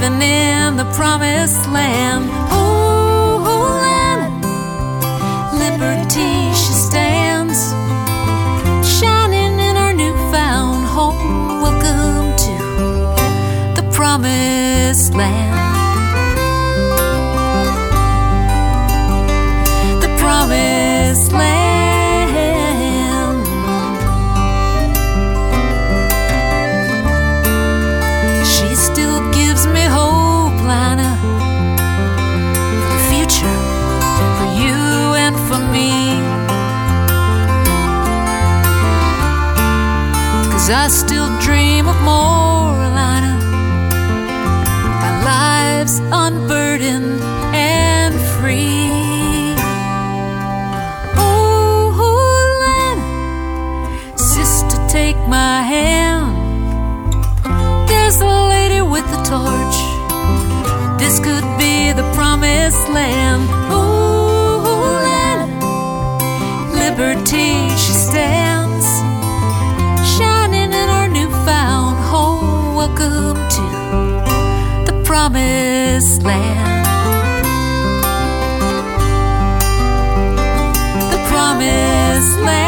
living 0.00 0.22
in 0.22 0.76
the 0.76 0.84
promised 0.94 1.68
land. 1.70 2.28
Oh, 2.50 3.42
Lina, 3.82 4.28
liberty 5.58 6.54
she 6.54 6.72
stands 6.72 7.58
shining 8.86 9.58
in 9.58 9.76
our 9.76 9.92
newfound 9.92 10.86
home. 10.86 11.62
Welcome 11.62 12.36
to 12.44 13.80
the 13.80 13.90
promised 13.92 15.14
land. 15.14 15.67
I 40.88 40.90
still 40.90 41.28
dream 41.40 41.86
of 41.86 42.00
more, 42.00 42.72
Lana. 42.96 43.36
My 45.02 45.12
life's 45.22 46.00
unburdened 46.00 47.20
and 47.52 48.14
free. 48.40 49.52
Oh, 51.18 51.92
Lana, 52.64 54.16
sister, 54.16 54.78
take 54.88 55.18
my 55.28 55.60
hand. 55.60 56.32
There's 57.86 58.16
the 58.16 58.24
lady 58.24 58.80
with 58.80 59.04
the 59.10 59.20
torch. 59.28 59.78
This 60.98 61.20
could 61.20 61.44
be 61.58 61.92
the 61.92 62.10
promised 62.14 62.88
land. 62.88 63.46
Oh, 63.70 64.64
Lana, 65.04 65.48
liberty 66.72 67.67
Welcome 72.98 73.48
to 73.48 74.90
the 74.90 75.02
promised 75.04 76.24
land. 76.24 76.84
The 81.12 81.18
promised 81.28 82.40
land. 82.40 82.67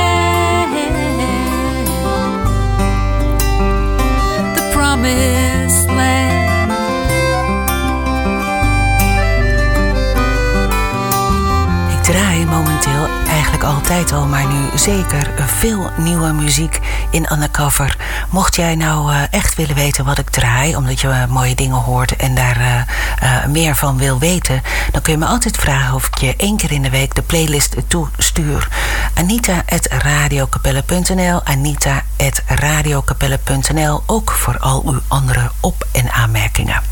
Altijd 13.70 14.12
al, 14.12 14.26
maar 14.26 14.46
nu 14.46 14.68
zeker 14.74 15.30
veel 15.46 15.90
nieuwe 15.96 16.32
muziek 16.32 16.80
in 17.10 17.32
Undercover. 17.32 17.96
Mocht 18.30 18.56
jij 18.56 18.74
nou 18.74 19.12
eh, 19.12 19.22
echt 19.30 19.54
willen 19.54 19.74
weten 19.74 20.04
wat 20.04 20.18
ik 20.18 20.30
draai, 20.30 20.76
omdat 20.76 21.00
je 21.00 21.08
eh, 21.08 21.26
mooie 21.26 21.54
dingen 21.54 21.76
hoort 21.76 22.16
en 22.16 22.34
daar 22.34 22.86
eh, 23.20 23.44
meer 23.46 23.76
van 23.76 23.98
wil 23.98 24.18
weten, 24.18 24.62
dan 24.92 25.02
kun 25.02 25.12
je 25.12 25.18
me 25.18 25.26
altijd 25.26 25.56
vragen 25.56 25.94
of 25.94 26.06
ik 26.06 26.18
je 26.18 26.34
één 26.36 26.56
keer 26.56 26.72
in 26.72 26.82
de 26.82 26.90
week 26.90 27.14
de 27.14 27.22
playlist 27.22 27.76
toestuur. 27.86 28.68
Anita.radiokapelle.nl 29.14 31.44
Anita.radiokapelle.nl 31.44 34.02
Ook 34.06 34.30
voor 34.30 34.58
al 34.58 34.82
uw 34.86 35.00
andere 35.08 35.50
op- 35.60 35.86
en 35.92 36.12
aanmerkingen. 36.12 36.82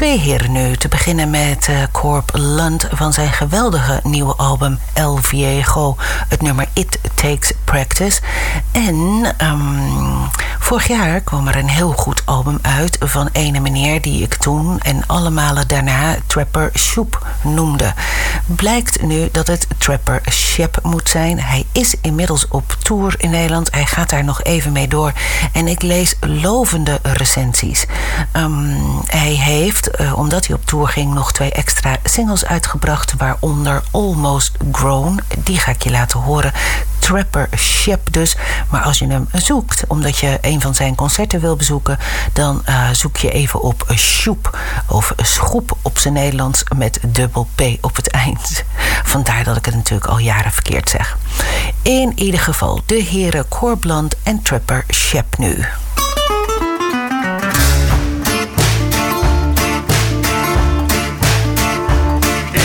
Twee 0.00 0.18
heren 0.18 0.52
nu, 0.52 0.76
te 0.76 0.88
beginnen 0.88 1.30
met 1.30 1.68
eh, 1.68 1.76
Corp 1.92 2.30
Lund 2.32 2.88
van 2.92 3.12
zijn 3.12 3.32
geweldige 3.32 4.00
nieuwe 4.02 4.34
album 4.34 4.78
El 4.92 5.16
Viejo, 5.16 5.96
het 6.28 6.42
nummer 6.42 6.68
It 6.72 6.98
Takes 7.14 7.52
Practice. 7.64 8.20
En 8.72 9.24
ehm, 9.36 10.24
vorig 10.70 10.88
jaar 10.88 11.20
kwam 11.20 11.48
er 11.48 11.56
een 11.56 11.68
heel 11.68 11.92
goed 11.92 12.22
album 12.24 12.58
uit 12.62 12.96
van 13.00 13.28
ene 13.32 13.60
meneer 13.60 14.00
die 14.00 14.22
ik 14.22 14.34
toen 14.34 14.80
en 14.80 15.06
alle 15.06 15.30
malen 15.30 15.68
daarna 15.68 16.16
Trapper 16.26 16.70
Shoep 16.78 17.26
noemde. 17.42 17.94
Blijkt 18.46 19.02
nu 19.02 19.28
dat 19.32 19.46
het 19.46 19.66
Trapper 19.78 20.20
Shep 20.30 20.78
moet 20.82 21.08
zijn. 21.08 21.40
Hij 21.40 21.66
is 21.72 21.94
inmiddels 22.00 22.48
op 22.48 22.76
tour 22.82 23.14
in 23.18 23.30
Nederland. 23.30 23.70
Hij 23.70 23.86
gaat 23.86 24.10
daar 24.10 24.24
nog 24.24 24.42
even 24.42 24.72
mee 24.72 24.88
door. 24.88 25.12
En 25.52 25.68
ik 25.68 25.82
lees 25.82 26.14
lovende 26.20 26.98
recensies. 27.02 27.86
Ehm, 28.32 28.76
hij 29.06 29.32
heeft, 29.32 29.90
eh, 29.90 30.18
omdat 30.18 30.46
hij 30.46 30.56
op 30.56 30.66
tour 30.66 30.88
ging, 30.88 31.14
nog 31.14 31.32
twee 31.32 31.52
extra 31.52 31.96
singles 32.04 32.44
uitgebracht. 32.44 33.14
Waaronder 33.16 33.82
Almost 33.90 34.52
Grown. 34.72 35.20
Die 35.38 35.58
ga 35.58 35.70
ik 35.70 35.82
je 35.82 35.90
laten 35.90 36.20
horen. 36.20 36.52
Trapper 37.10 37.48
Shep 37.56 38.12
dus. 38.12 38.36
Maar 38.68 38.82
als 38.82 38.98
je 38.98 39.06
hem 39.06 39.28
zoekt, 39.32 39.84
omdat 39.88 40.18
je 40.18 40.38
een 40.40 40.60
van 40.60 40.74
zijn 40.74 40.94
concerten 40.94 41.40
wil 41.40 41.56
bezoeken, 41.56 41.98
dan 42.32 42.62
eh, 42.64 42.90
zoek 42.92 43.16
je 43.16 43.30
even 43.30 43.62
op 43.62 43.86
Shoep 43.96 44.58
of 44.86 45.12
Schoep 45.16 45.76
op 45.82 45.98
zijn 45.98 46.14
Nederlands 46.14 46.64
met 46.76 46.98
dubbel 47.06 47.48
P 47.54 47.60
op 47.80 47.96
het 47.96 48.10
eind. 48.10 48.64
Vandaar 49.04 49.44
dat 49.44 49.56
ik 49.56 49.64
het 49.64 49.74
natuurlijk 49.74 50.10
al 50.10 50.18
jaren 50.18 50.52
verkeerd 50.52 50.88
zeg. 50.88 51.18
In 51.82 52.12
ieder 52.14 52.40
geval 52.40 52.80
de 52.86 53.02
heren 53.02 53.48
Corbland 53.48 54.14
en 54.22 54.42
Trapper 54.42 54.84
Shep 54.92 55.38
nu. 55.38 55.66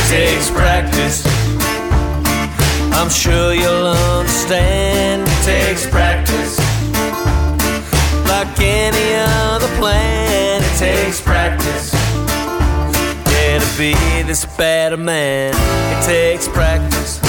Takes 0.09 0.51
practice. 0.53 1.34
I'm 2.97 3.09
sure 3.09 3.53
you'll 3.53 3.87
understand. 3.87 5.27
It 5.27 5.43
takes 5.43 5.85
practice. 5.85 6.57
Like 8.29 8.59
any 8.59 9.15
other 9.15 9.67
plan, 9.77 10.63
it 10.63 10.77
takes 10.79 11.19
practice. 11.19 11.93
Yeah, 13.31 13.59
to 13.59 13.77
be 13.77 13.93
this 14.23 14.45
bad 14.57 14.93
a 14.93 14.97
man. 14.97 15.53
It 15.93 16.05
takes 16.05 16.47
practice. 16.47 17.19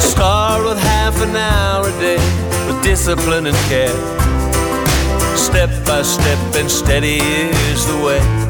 Start 0.00 0.64
with 0.64 0.78
half 0.78 1.20
an 1.20 1.36
hour 1.36 1.88
a 1.88 2.00
day 2.00 2.16
with 2.66 2.82
discipline 2.82 3.46
and 3.46 3.56
care. 3.68 3.94
Step 5.36 5.70
by 5.86 6.02
step 6.02 6.56
and 6.56 6.70
steady 6.70 7.18
is 7.18 7.86
the 7.86 8.02
way. 8.04 8.47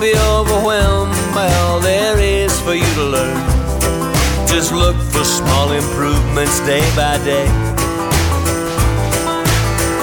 Be 0.00 0.14
overwhelmed 0.14 1.12
by 1.34 1.52
all 1.54 1.80
there 1.80 2.20
is 2.20 2.60
for 2.60 2.72
you 2.72 2.86
to 2.94 3.02
learn. 3.02 3.36
Just 4.46 4.72
look 4.72 4.94
for 4.94 5.24
small 5.24 5.72
improvements 5.72 6.60
day 6.60 6.88
by 6.94 7.18
day. 7.24 7.46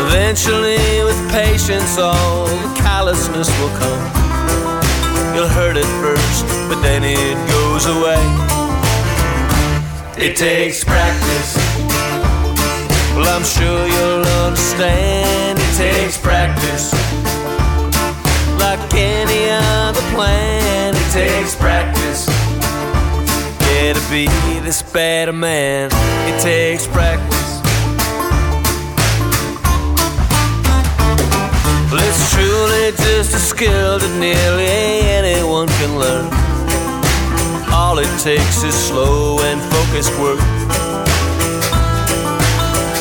Eventually, 0.06 1.02
with 1.06 1.18
patience, 1.32 1.98
all 1.98 2.46
the 2.46 2.74
callousness 2.76 3.48
will 3.60 3.70
come. 3.80 4.04
You'll 5.34 5.48
hurt 5.48 5.78
at 5.78 5.88
first, 6.04 6.46
but 6.68 6.82
then 6.82 7.04
it 7.06 7.38
goes 7.50 7.86
away. 7.86 8.22
It 10.18 10.36
takes 10.36 10.84
practice. 10.84 11.56
Well, 13.16 13.30
I'm 13.34 13.46
sure 13.46 13.88
you'll 13.88 14.28
understand. 14.44 15.58
It 15.58 15.78
takes 15.78 16.18
practice. 16.18 16.92
Like 18.60 18.94
any 18.94 19.25
plan, 20.16 20.96
it 20.96 21.12
takes 21.12 21.56
practice. 21.56 22.28
Yeah, 23.68 23.94
to 23.94 24.04
be 24.10 24.26
this 24.62 24.82
better 24.82 25.34
man, 25.34 25.92
it 26.30 26.42
takes 26.42 26.88
practice. 26.88 27.62
Well, 31.92 32.02
it's 32.02 32.32
truly 32.34 32.92
just 33.06 33.36
a 33.36 33.40
skill 33.40 34.00
that 34.00 34.14
nearly 34.18 34.66
anyone 35.20 35.68
can 35.80 36.00
learn. 36.00 36.32
All 37.74 38.00
it 38.00 38.14
takes 38.20 38.64
is 38.64 38.74
slow 38.74 39.40
and 39.42 39.60
focused 39.74 40.18
work. 40.18 40.40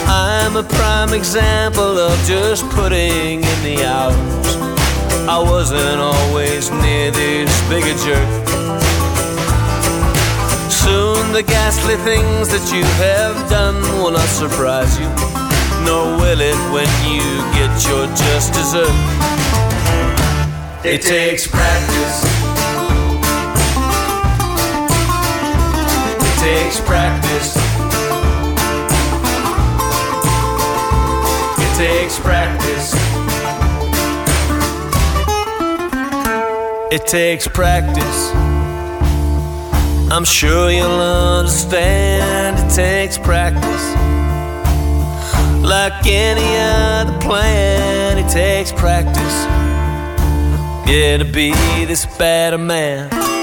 I'm 0.08 0.56
a 0.56 0.64
prime 0.64 1.12
example 1.12 1.96
of 1.98 2.18
just 2.26 2.68
putting 2.70 3.44
in 3.44 3.62
the 3.62 3.86
hours. 3.86 4.83
I 5.26 5.38
wasn't 5.38 6.00
always 6.00 6.70
near 6.70 7.10
this 7.10 7.68
big 7.68 7.84
a 7.84 7.94
jerk. 8.04 8.30
Soon 10.70 11.32
the 11.32 11.42
ghastly 11.42 11.96
things 12.04 12.48
that 12.48 12.70
you 12.74 12.84
have 13.02 13.36
done 13.48 13.80
will 13.98 14.12
not 14.12 14.28
surprise 14.28 14.98
you 14.98 15.08
nor 15.84 16.16
will 16.16 16.40
it 16.40 16.56
when 16.72 16.88
you 17.04 17.20
get 17.52 17.72
your 17.86 18.06
just 18.16 18.52
dessert. 18.54 18.88
It 20.84 21.02
takes 21.02 21.46
practice. 21.46 22.24
It 26.26 26.36
takes 26.40 26.80
practice. 26.80 27.56
It 31.58 31.76
takes 31.76 32.18
practice. 32.18 33.03
It 36.94 37.08
takes 37.08 37.48
practice. 37.48 38.30
I'm 40.12 40.24
sure 40.24 40.70
you'll 40.70 40.86
understand. 40.92 42.56
It 42.60 42.72
takes 42.72 43.18
practice. 43.18 43.84
Like 45.60 46.06
any 46.06 46.56
other 46.56 47.18
plan, 47.18 48.18
it 48.18 48.30
takes 48.30 48.70
practice. 48.70 49.36
Yeah, 50.88 51.16
to 51.16 51.24
be 51.24 51.50
this 51.84 52.06
a 52.54 52.58
man. 52.58 53.33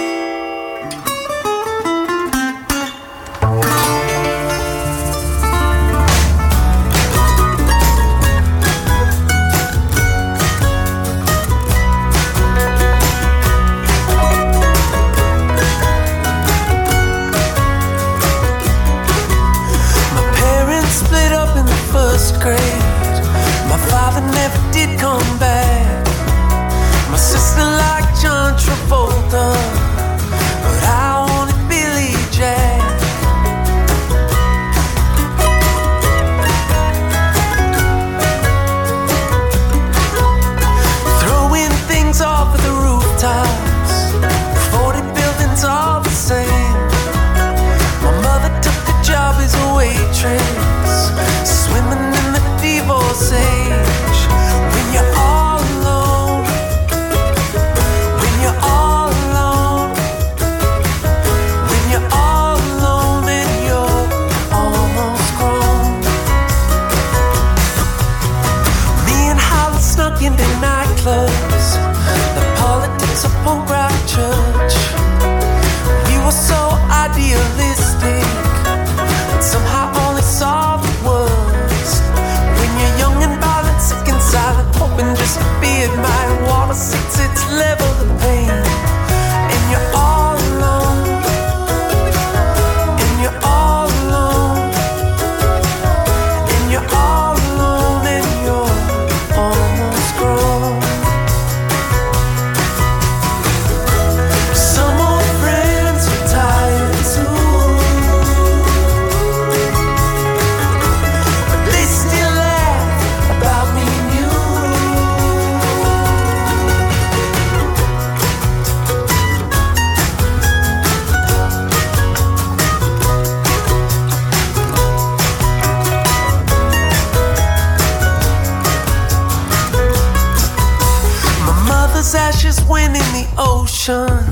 Swimming 132.72 132.96
in 132.96 133.12
the 133.12 133.28
ocean, 133.38 134.24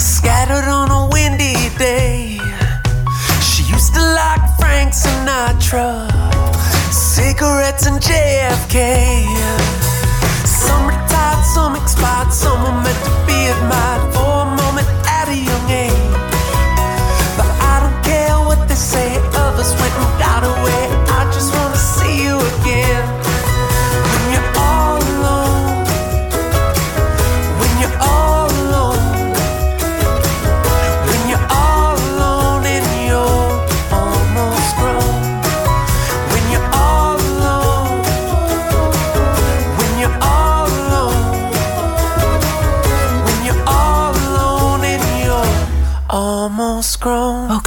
scattered 0.00 0.66
on 0.66 0.90
a 0.90 1.10
windy 1.12 1.68
day. 1.76 2.40
She 3.42 3.64
used 3.64 3.92
to 3.92 4.00
like 4.00 4.40
Frank 4.58 4.94
Sinatra, 4.94 6.08
cigarettes 6.90 7.84
and 7.84 8.00
JFK. 8.00 9.26
Summer 10.46 10.92
tides, 11.06 11.52
some 11.52 11.76
spots 11.86 12.45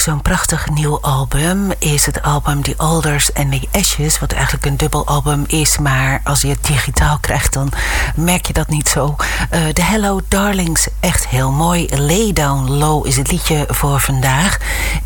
zo'n 0.10 0.22
prachtig 0.22 0.70
nieuw 0.70 1.00
album 1.02 1.72
is 1.80 2.06
het 2.06 2.22
album 2.22 2.64
The 2.64 2.74
Alders 2.78 3.34
and 3.34 3.52
the 3.52 3.68
Ashes. 3.72 4.20
Wat 4.20 4.32
eigenlijk 4.32 4.66
een 4.66 4.78
dubbel 4.78 5.06
album 5.06 5.44
is, 5.48 5.78
maar 5.78 6.22
als 6.24 6.42
je 6.42 6.48
het 6.48 6.64
digitaal 6.64 7.18
krijgt, 7.20 7.54
dan 7.54 7.72
merk 8.16 8.46
je 8.48 8.54
dat 8.54 8.68
niet 8.68 8.90
zo. 8.90 9.16
Eh, 9.50 9.62
de 9.74 9.84
Hello 9.84 10.20
Darlings, 10.28 10.88
echt 11.00 11.28
heel 11.28 11.52
mooi. 11.52 11.88
Lay 11.96 12.34
Down 12.34 12.72
Low 12.72 13.08
is 13.08 13.18
het 13.18 13.32
liedje 13.32 13.66
voor 13.68 14.00
vandaag. 14.00 14.58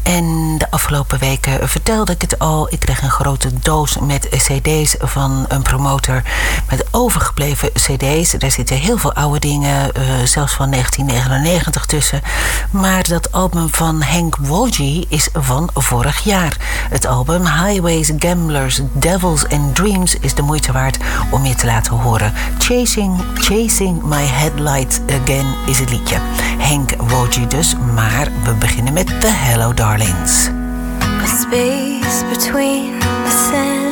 En 0.03 0.55
de 0.57 0.71
afgelopen 0.71 1.19
weken 1.19 1.69
vertelde 1.69 2.11
ik 2.11 2.21
het 2.21 2.39
al. 2.39 2.67
Ik 2.69 2.79
kreeg 2.79 3.01
een 3.01 3.09
grote 3.09 3.59
doos 3.59 3.97
met 3.99 4.27
CD's 4.29 4.95
van 4.99 5.45
een 5.47 5.61
promotor 5.61 6.21
met 6.69 6.85
overgebleven 6.91 7.71
CD's. 7.71 8.31
Daar 8.31 8.51
zitten 8.51 8.77
heel 8.77 8.97
veel 8.97 9.13
oude 9.13 9.39
dingen, 9.39 9.93
eh, 9.93 10.03
zelfs 10.23 10.53
van 10.53 10.69
1999 10.69 11.85
tussen. 11.85 12.21
Maar 12.71 13.03
dat 13.07 13.31
album 13.31 13.69
van 13.71 14.01
Henk 14.01 14.35
Wolgy 14.35 14.92
is 14.99 15.29
van 15.33 15.69
vorig 15.73 16.23
jaar. 16.23 16.57
Het 16.89 17.05
album 17.05 17.41
Highways, 17.41 18.11
Gamblers, 18.17 18.81
Devils 18.91 19.47
and 19.49 19.75
Dreams 19.75 20.15
is 20.15 20.33
de 20.33 20.41
moeite 20.41 20.71
waard 20.71 20.97
om 21.31 21.45
je 21.45 21.55
te 21.55 21.65
laten 21.65 21.93
horen. 21.93 22.33
Chasing, 22.57 23.23
Chasing 23.33 24.03
My 24.03 24.25
Headlights 24.25 24.99
Again 25.21 25.45
is 25.65 25.79
het 25.79 25.89
liedje. 25.89 26.17
Henk 26.57 26.91
Woji 26.97 27.47
dus, 27.47 27.75
maar 27.93 28.27
we 28.43 28.53
beginnen 28.53 28.93
met 28.93 29.07
The 29.21 29.31
Hello 29.31 29.73
Darlings. 29.73 30.49
Space 31.25 32.25
between 32.29 32.99
the 32.99 33.82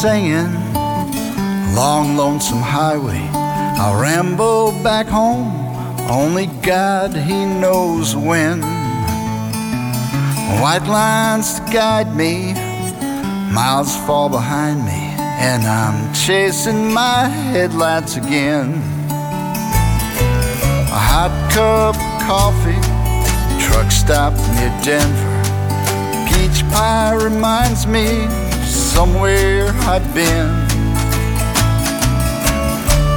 singing, 0.00 0.50
long 1.74 2.16
lonesome 2.16 2.62
highway. 2.62 3.20
I'll 3.76 4.00
ramble 4.00 4.72
back 4.82 5.06
home, 5.06 5.52
only 6.08 6.46
God 6.62 7.14
He 7.14 7.44
knows 7.44 8.16
when. 8.16 8.62
White 10.62 10.86
lines 10.88 11.60
to 11.60 11.70
guide 11.70 12.16
me, 12.16 12.54
miles 13.52 13.94
fall 14.06 14.30
behind 14.30 14.86
me, 14.86 15.02
and 15.48 15.64
I'm 15.64 16.14
chasing 16.14 16.94
my 16.94 17.28
headlights 17.52 18.16
again. 18.16 18.72
A 20.96 21.02
hot 21.12 21.32
cup 21.52 21.94
of 21.94 22.22
coffee, 22.26 22.80
truck 23.62 23.90
stop 23.92 24.32
near 24.56 24.72
Denver. 24.82 25.36
Peach 26.30 26.62
pie 26.72 27.12
reminds 27.22 27.86
me 27.86 28.49
somewhere 28.94 29.68
I've 29.92 30.08
been. 30.14 30.50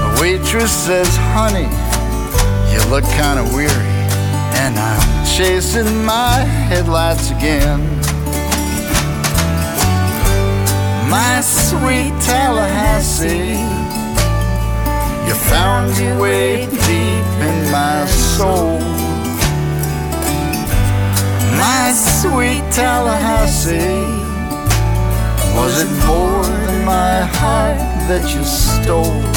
The 0.03 0.11
waitress 0.21 0.71
says, 0.71 1.09
honey, 1.33 1.69
you 2.71 2.79
look 2.91 3.05
kinda 3.19 3.43
weary. 3.55 3.93
And 4.61 4.77
I'm 4.77 5.25
chasing 5.25 6.05
my 6.05 6.35
headlights 6.69 7.31
again. 7.31 7.79
My 11.09 11.41
sweet 11.41 12.13
Tallahassee, 12.21 13.57
you 15.27 15.33
found 15.53 15.97
your 15.97 16.19
way 16.21 16.65
deep 16.67 17.27
in 17.49 17.57
my 17.71 18.05
soul. 18.05 18.79
My 21.57 21.91
sweet 21.93 22.63
Tallahassee, 22.71 24.22
was 25.55 25.81
it 25.81 25.91
more 26.07 26.43
than 26.43 26.85
my 26.85 27.21
heart 27.21 27.77
that 28.07 28.33
you 28.33 28.43
stole? 28.43 29.32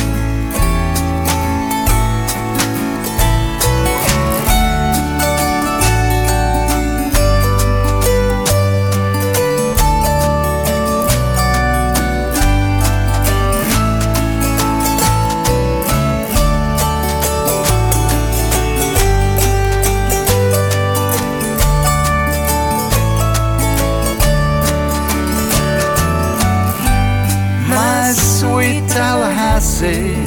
You 29.82 30.24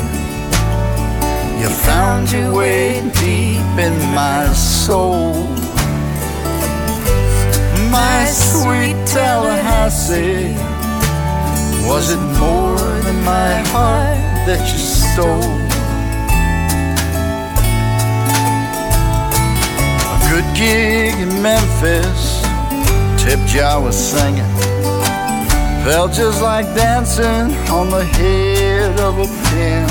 found 1.70 2.32
your 2.32 2.54
way 2.54 3.02
deep 3.16 3.80
in 3.80 3.97
my 4.14 4.45
soul. 4.54 5.34
My 7.89 8.26
sweet 8.26 8.95
Tallahassee, 9.08 10.54
was 11.88 12.12
it 12.12 12.22
more 12.38 12.78
than 13.02 13.24
my 13.26 13.58
heart 13.72 14.18
that 14.45 14.62
you 14.72 14.78
stole? 14.78 15.41
A 20.14 20.18
good 20.30 20.45
gig 20.56 21.16
in 21.20 21.41
Memphis, 21.41 22.43
Tip 23.24 23.39
Jar 23.47 23.82
was 23.82 23.97
singing. 23.97 24.69
Felt 25.84 26.12
just 26.14 26.42
like 26.42 26.66
dancing 26.76 27.56
on 27.70 27.90
the 27.90 28.04
head 28.04 29.00
of 29.00 29.18
a 29.18 29.28
pin. 29.50 29.88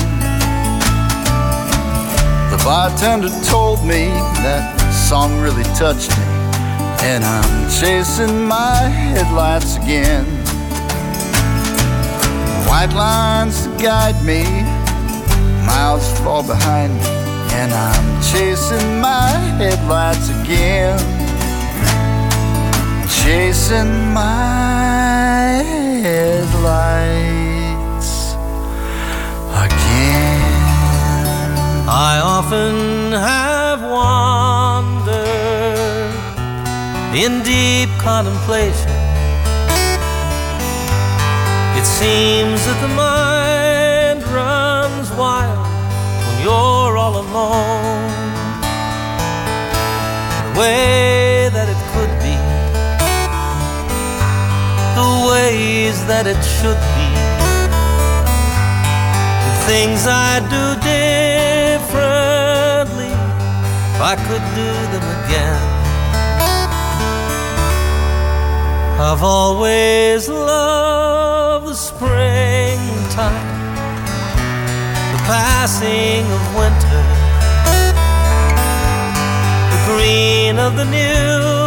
The 2.51 2.61
bartender 2.63 3.29
told 3.49 3.81
me 3.85 4.05
that 4.43 4.77
song 5.09 5.39
really 5.41 5.63
touched 5.75 6.09
me, 6.11 6.25
and 7.01 7.23
I'm 7.23 7.69
chasing 7.69 8.45
my 8.45 8.75
headlights 8.87 9.77
again. 9.77 10.25
White 12.69 12.93
lines 12.93 13.65
to 13.65 13.69
guide 13.83 14.21
me, 14.23 14.43
miles 15.65 16.07
fall 16.19 16.43
behind 16.43 16.93
me, 16.93 17.09
and 17.59 17.73
I'm 17.73 18.21
chasing 18.31 19.01
my 19.01 19.29
headlights 19.57 20.29
again 20.41 21.19
chasing 23.23 24.13
my 24.13 24.68
headlights 26.19 28.11
again. 29.65 30.51
I 31.87 32.13
often 32.35 32.75
have 33.13 33.81
wandered 33.81 35.15
in 37.23 37.31
deep 37.43 37.89
contemplation. 38.07 38.95
It 41.79 41.85
seems 41.99 42.59
that 42.67 42.79
the 42.85 42.91
mind 43.07 44.19
runs 44.39 45.07
wild 45.23 45.67
when 46.25 46.37
you're 46.45 46.93
all 47.03 47.15
alone. 47.25 48.11
The 50.43 50.51
ways 55.89 56.05
that 56.05 56.25
it 56.27 56.41
should 56.57 56.81
be, 56.97 57.09
the 59.45 59.55
things 59.69 60.05
I 60.05 60.39
do 60.55 60.63
differently 61.81 61.93
if 63.93 63.99
I 64.11 64.15
could 64.27 64.45
do 64.61 64.71
them 64.93 65.05
again. 65.17 65.63
I've 69.01 69.23
always 69.23 70.29
loved 70.29 71.65
the 71.67 71.73
springtime, 71.73 73.47
the 75.13 75.19
passing 75.25 76.23
of 76.37 76.41
winter, 76.59 77.03
the 79.71 79.79
green 79.89 80.59
of 80.59 80.71
the 80.75 80.85
new 80.85 81.58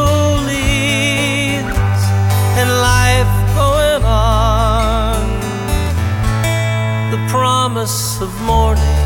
of 8.23 8.41
morning, 8.43 8.99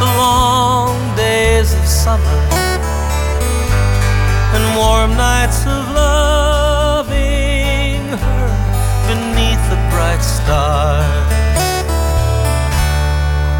the 0.00 0.10
long 0.24 0.96
days 1.14 1.74
of 1.74 1.86
summer 1.86 2.40
and 4.54 4.64
warm 4.74 5.14
nights 5.14 5.60
of 5.66 5.84
loving 6.02 7.20
her 8.24 8.48
beneath 9.08 9.62
the 9.68 9.76
bright 9.92 10.22
stars. 10.22 11.32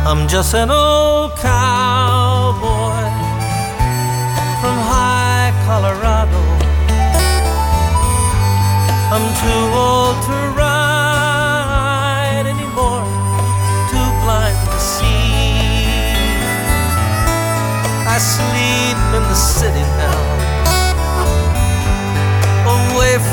I'm 0.09 0.27
just 0.27 0.55
an 0.55 0.71
old 0.71 1.37
cowboy 1.37 3.05
from 4.61 4.77
high 4.93 5.53
Colorado. 5.67 6.43
I'm 9.13 9.27
too 9.43 9.65
old 9.85 10.17
to 10.29 10.44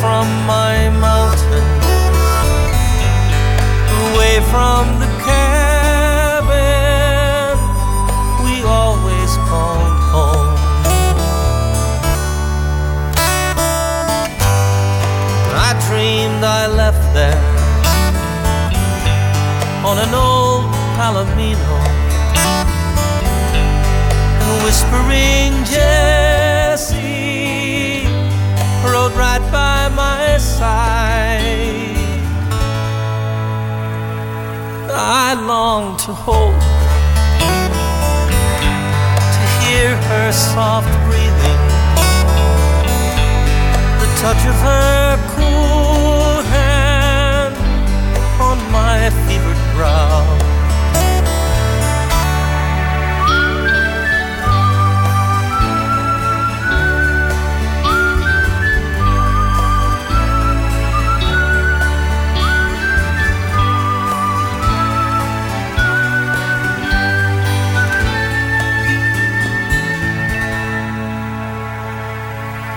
from 0.01 0.27
my 0.47 0.89
mountains, 0.89 1.85
away 4.07 4.35
from 4.49 4.83
the 4.99 5.09
cabin 5.29 6.49
we 8.43 8.53
always 8.65 9.31
called 9.47 9.99
home. 10.15 10.57
I 15.67 15.69
dreamed 15.87 16.43
I 16.43 16.65
left 16.65 17.05
there 17.13 17.43
on 19.85 19.97
an 20.05 20.13
old 20.15 20.65
Palomino, 20.97 21.77
whispering 24.63 25.53
Jesse 25.65 26.20
side. 30.61 32.21
I 35.19 35.33
long 35.51 35.97
to 36.05 36.11
hold 36.25 36.61
to 39.35 39.43
hear 39.57 39.89
her 40.09 40.29
soft 40.31 40.93
breathing, 41.07 41.61
the 44.01 44.09
touch 44.21 44.43
of 44.51 44.57
her 44.69 45.05
cool 45.33 46.35
hand 46.55 47.55
on 48.47 48.57
my 48.77 48.97
fevered 49.25 49.61
brow. 49.75 50.30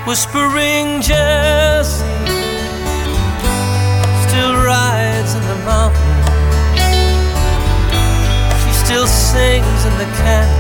Whispering 0.07 1.01
Jesse 1.01 2.05
still 4.29 4.55
rides 4.55 5.33
in 5.35 5.43
the 5.49 5.57
mountain. 5.65 6.21
She 8.61 8.73
still 8.85 9.07
sings 9.07 9.85
in 9.87 9.97
the 9.97 10.05
canyon, 10.21 10.54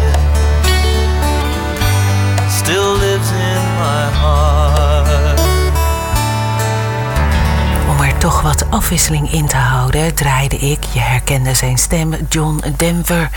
toch 8.25 8.41
wat 8.41 8.71
afwisseling 8.71 9.33
in 9.33 9.47
te 9.47 9.57
houden, 9.57 10.15
draaide 10.15 10.57
ik, 10.57 10.85
je 10.93 11.01
herkende 11.01 11.55
zijn 11.55 11.79
stem, 11.79 12.15
John 12.29 12.65
Denver. 12.77 13.31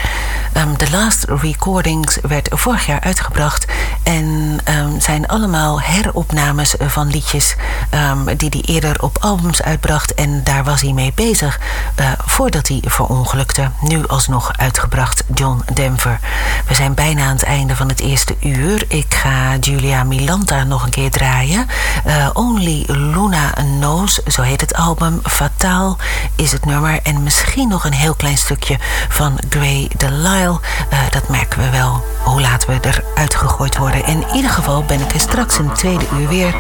Um, 0.58 0.78
The 0.78 0.90
Last 0.92 1.26
Recordings 1.42 2.18
werd 2.22 2.50
vorig 2.52 2.86
jaar 2.86 3.00
uitgebracht 3.00 3.66
en 4.04 4.58
um, 4.70 5.02
zijn 5.02 5.28
allemaal 5.28 5.82
heropnames 5.82 6.76
van 6.80 7.08
liedjes 7.08 7.56
um, 7.94 8.38
die 8.38 8.50
hij 8.50 8.62
eerder 8.62 9.02
op 9.02 9.18
albums 9.20 9.62
uitbracht. 9.62 10.14
En 10.14 10.44
daar 10.44 10.64
was 10.64 10.82
hij 10.82 10.92
mee 10.92 11.12
bezig 11.16 11.60
uh, 12.00 12.12
voordat 12.26 12.68
hij 12.68 12.84
verongelukte. 12.86 13.72
Nu 13.82 14.08
alsnog 14.08 14.52
uitgebracht, 14.58 15.24
John 15.34 15.64
Denver. 15.74 16.20
We 16.68 16.74
zijn 16.74 16.94
bijna 16.94 17.26
aan 17.26 17.36
het 17.36 17.44
einde 17.44 17.76
van 17.76 17.90
het 17.90 18.00
eerste 18.00 18.36
uur. 18.40 18.86
Ik 18.88 19.14
ga 19.14 19.56
Julia 19.60 20.04
Milanta 20.04 20.64
nog 20.64 20.84
een 20.84 20.90
keer 20.90 21.12
draaien. 21.12 21.68
Uh, 22.06 22.30
Only 22.34 22.84
Luna 22.88 23.50
Knows, 23.50 24.24
zo 24.24 24.42
heet 24.42 24.62
het 24.62 24.76
album. 24.78 25.20
Fataal 25.24 25.98
is 26.36 26.52
het 26.52 26.66
nummer. 26.66 27.00
En 27.04 27.24
misschien 27.24 27.68
nog 27.68 27.86
een 27.86 27.94
heel 27.94 28.16
klein 28.16 28.38
stukje 28.38 28.78
van 29.10 29.38
Gray 29.50 29.90
Delisle. 29.98 30.60
Uh, 30.94 31.00
dat 31.10 31.30
merken 31.30 31.60
we 31.62 31.70
wel 31.70 32.04
hoe 32.24 32.42
laat 32.42 32.66
we 32.66 32.80
eruit 32.82 33.36
gegooid 33.36 33.78
worden. 33.78 34.06
In 34.06 34.26
ieder 34.34 34.52
geval 34.52 34.84
ben 34.84 35.00
ik 35.00 35.14
er 35.14 35.20
straks 35.20 35.58
een 35.58 35.74
tweede 35.74 36.06
uur 36.20 36.28
weer. 36.28 36.56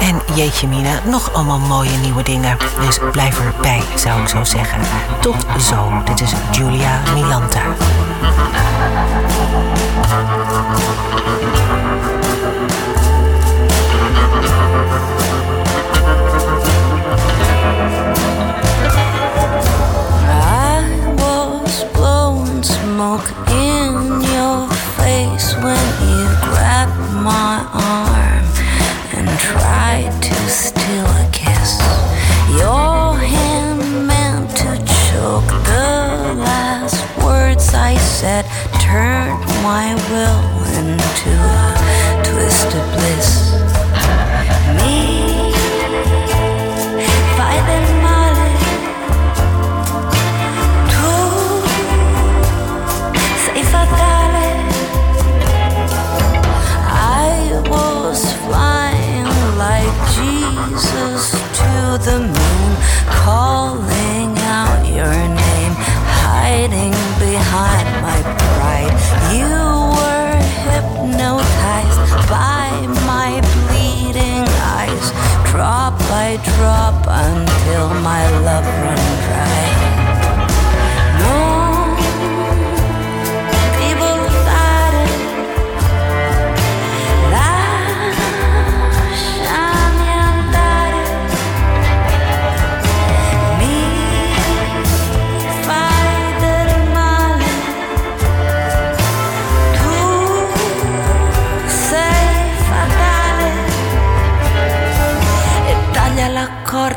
En 0.00 0.22
jeetje 0.34 0.68
mina, 0.68 1.00
nog 1.04 1.32
allemaal 1.32 1.58
mooie 1.58 1.96
nieuwe 1.96 2.22
dingen. 2.22 2.56
Dus 2.80 2.98
blijf 3.12 3.40
erbij, 3.40 3.82
zou 3.94 4.22
ik 4.22 4.28
zo 4.28 4.44
zeggen. 4.44 4.80
Tot 5.20 5.46
zo. 5.60 6.02
Dit 6.04 6.20
is 6.20 6.32
Julia 6.50 7.00
Milanta. 7.14 7.62
Smoke 23.04 23.30
in 23.50 23.92
your 24.32 24.66
face 24.96 25.54
when 25.64 25.86
you 26.08 26.24
grabbed 26.48 27.12
my 27.22 27.56
arm 27.92 28.44
and 29.12 29.28
tried 29.38 30.10
to 30.22 30.34
steal 30.48 31.04
a 31.04 31.28
kiss. 31.30 31.70
Your 32.58 33.14
hand 33.18 34.06
meant 34.06 34.48
to 34.56 34.72
choke 35.04 35.50
the 35.68 36.34
last 36.48 37.04
words 37.22 37.74
I 37.74 37.96
said, 37.96 38.46
turned 38.80 39.44
my 39.62 39.86
will 40.08 40.44
into 40.80 41.32
a 41.60 42.22
twisted 42.24 42.86
bliss. 42.94 43.52
Me, 44.78 45.33
the 61.98 62.18
moon, 62.18 62.76
calling 63.06 64.36
out 64.38 64.82
your 64.84 65.14
name, 65.14 65.74
hiding 66.26 66.90
behind 67.22 67.86
my 68.02 68.20
pride. 68.36 68.94
You 69.30 69.46
were 69.94 70.34
hypnotized 70.66 72.28
by 72.28 72.70
my 73.06 73.40
bleeding 73.54 74.42
eyes, 74.74 75.12
drop 75.50 75.96
by 76.10 76.36
drop 76.56 77.06
until 77.06 77.88
my 78.02 78.28
love 78.40 78.64
ran 78.64 78.98
dry. 79.28 79.93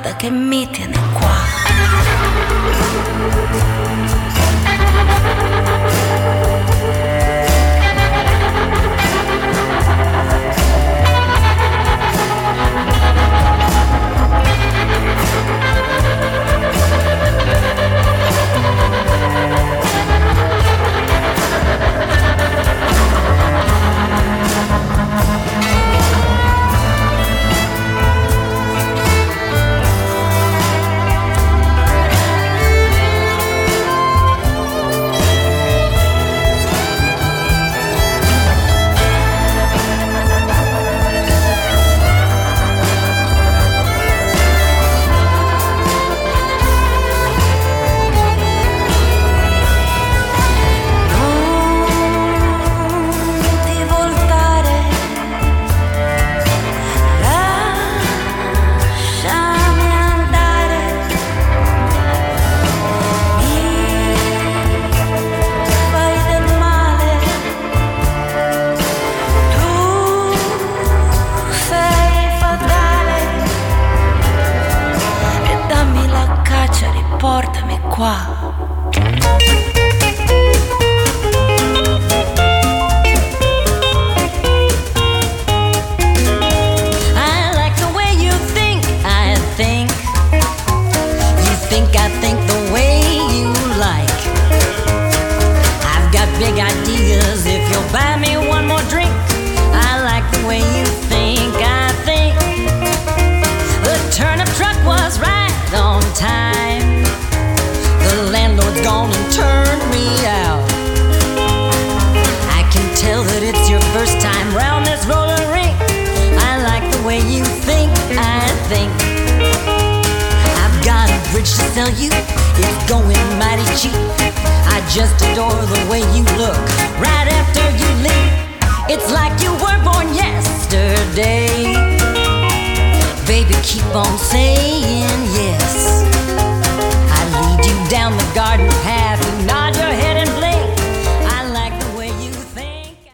Corda 0.07 0.15
che 0.15 0.29
mi 0.29 0.67
tiene 0.69 0.97
qua. 1.13 1.35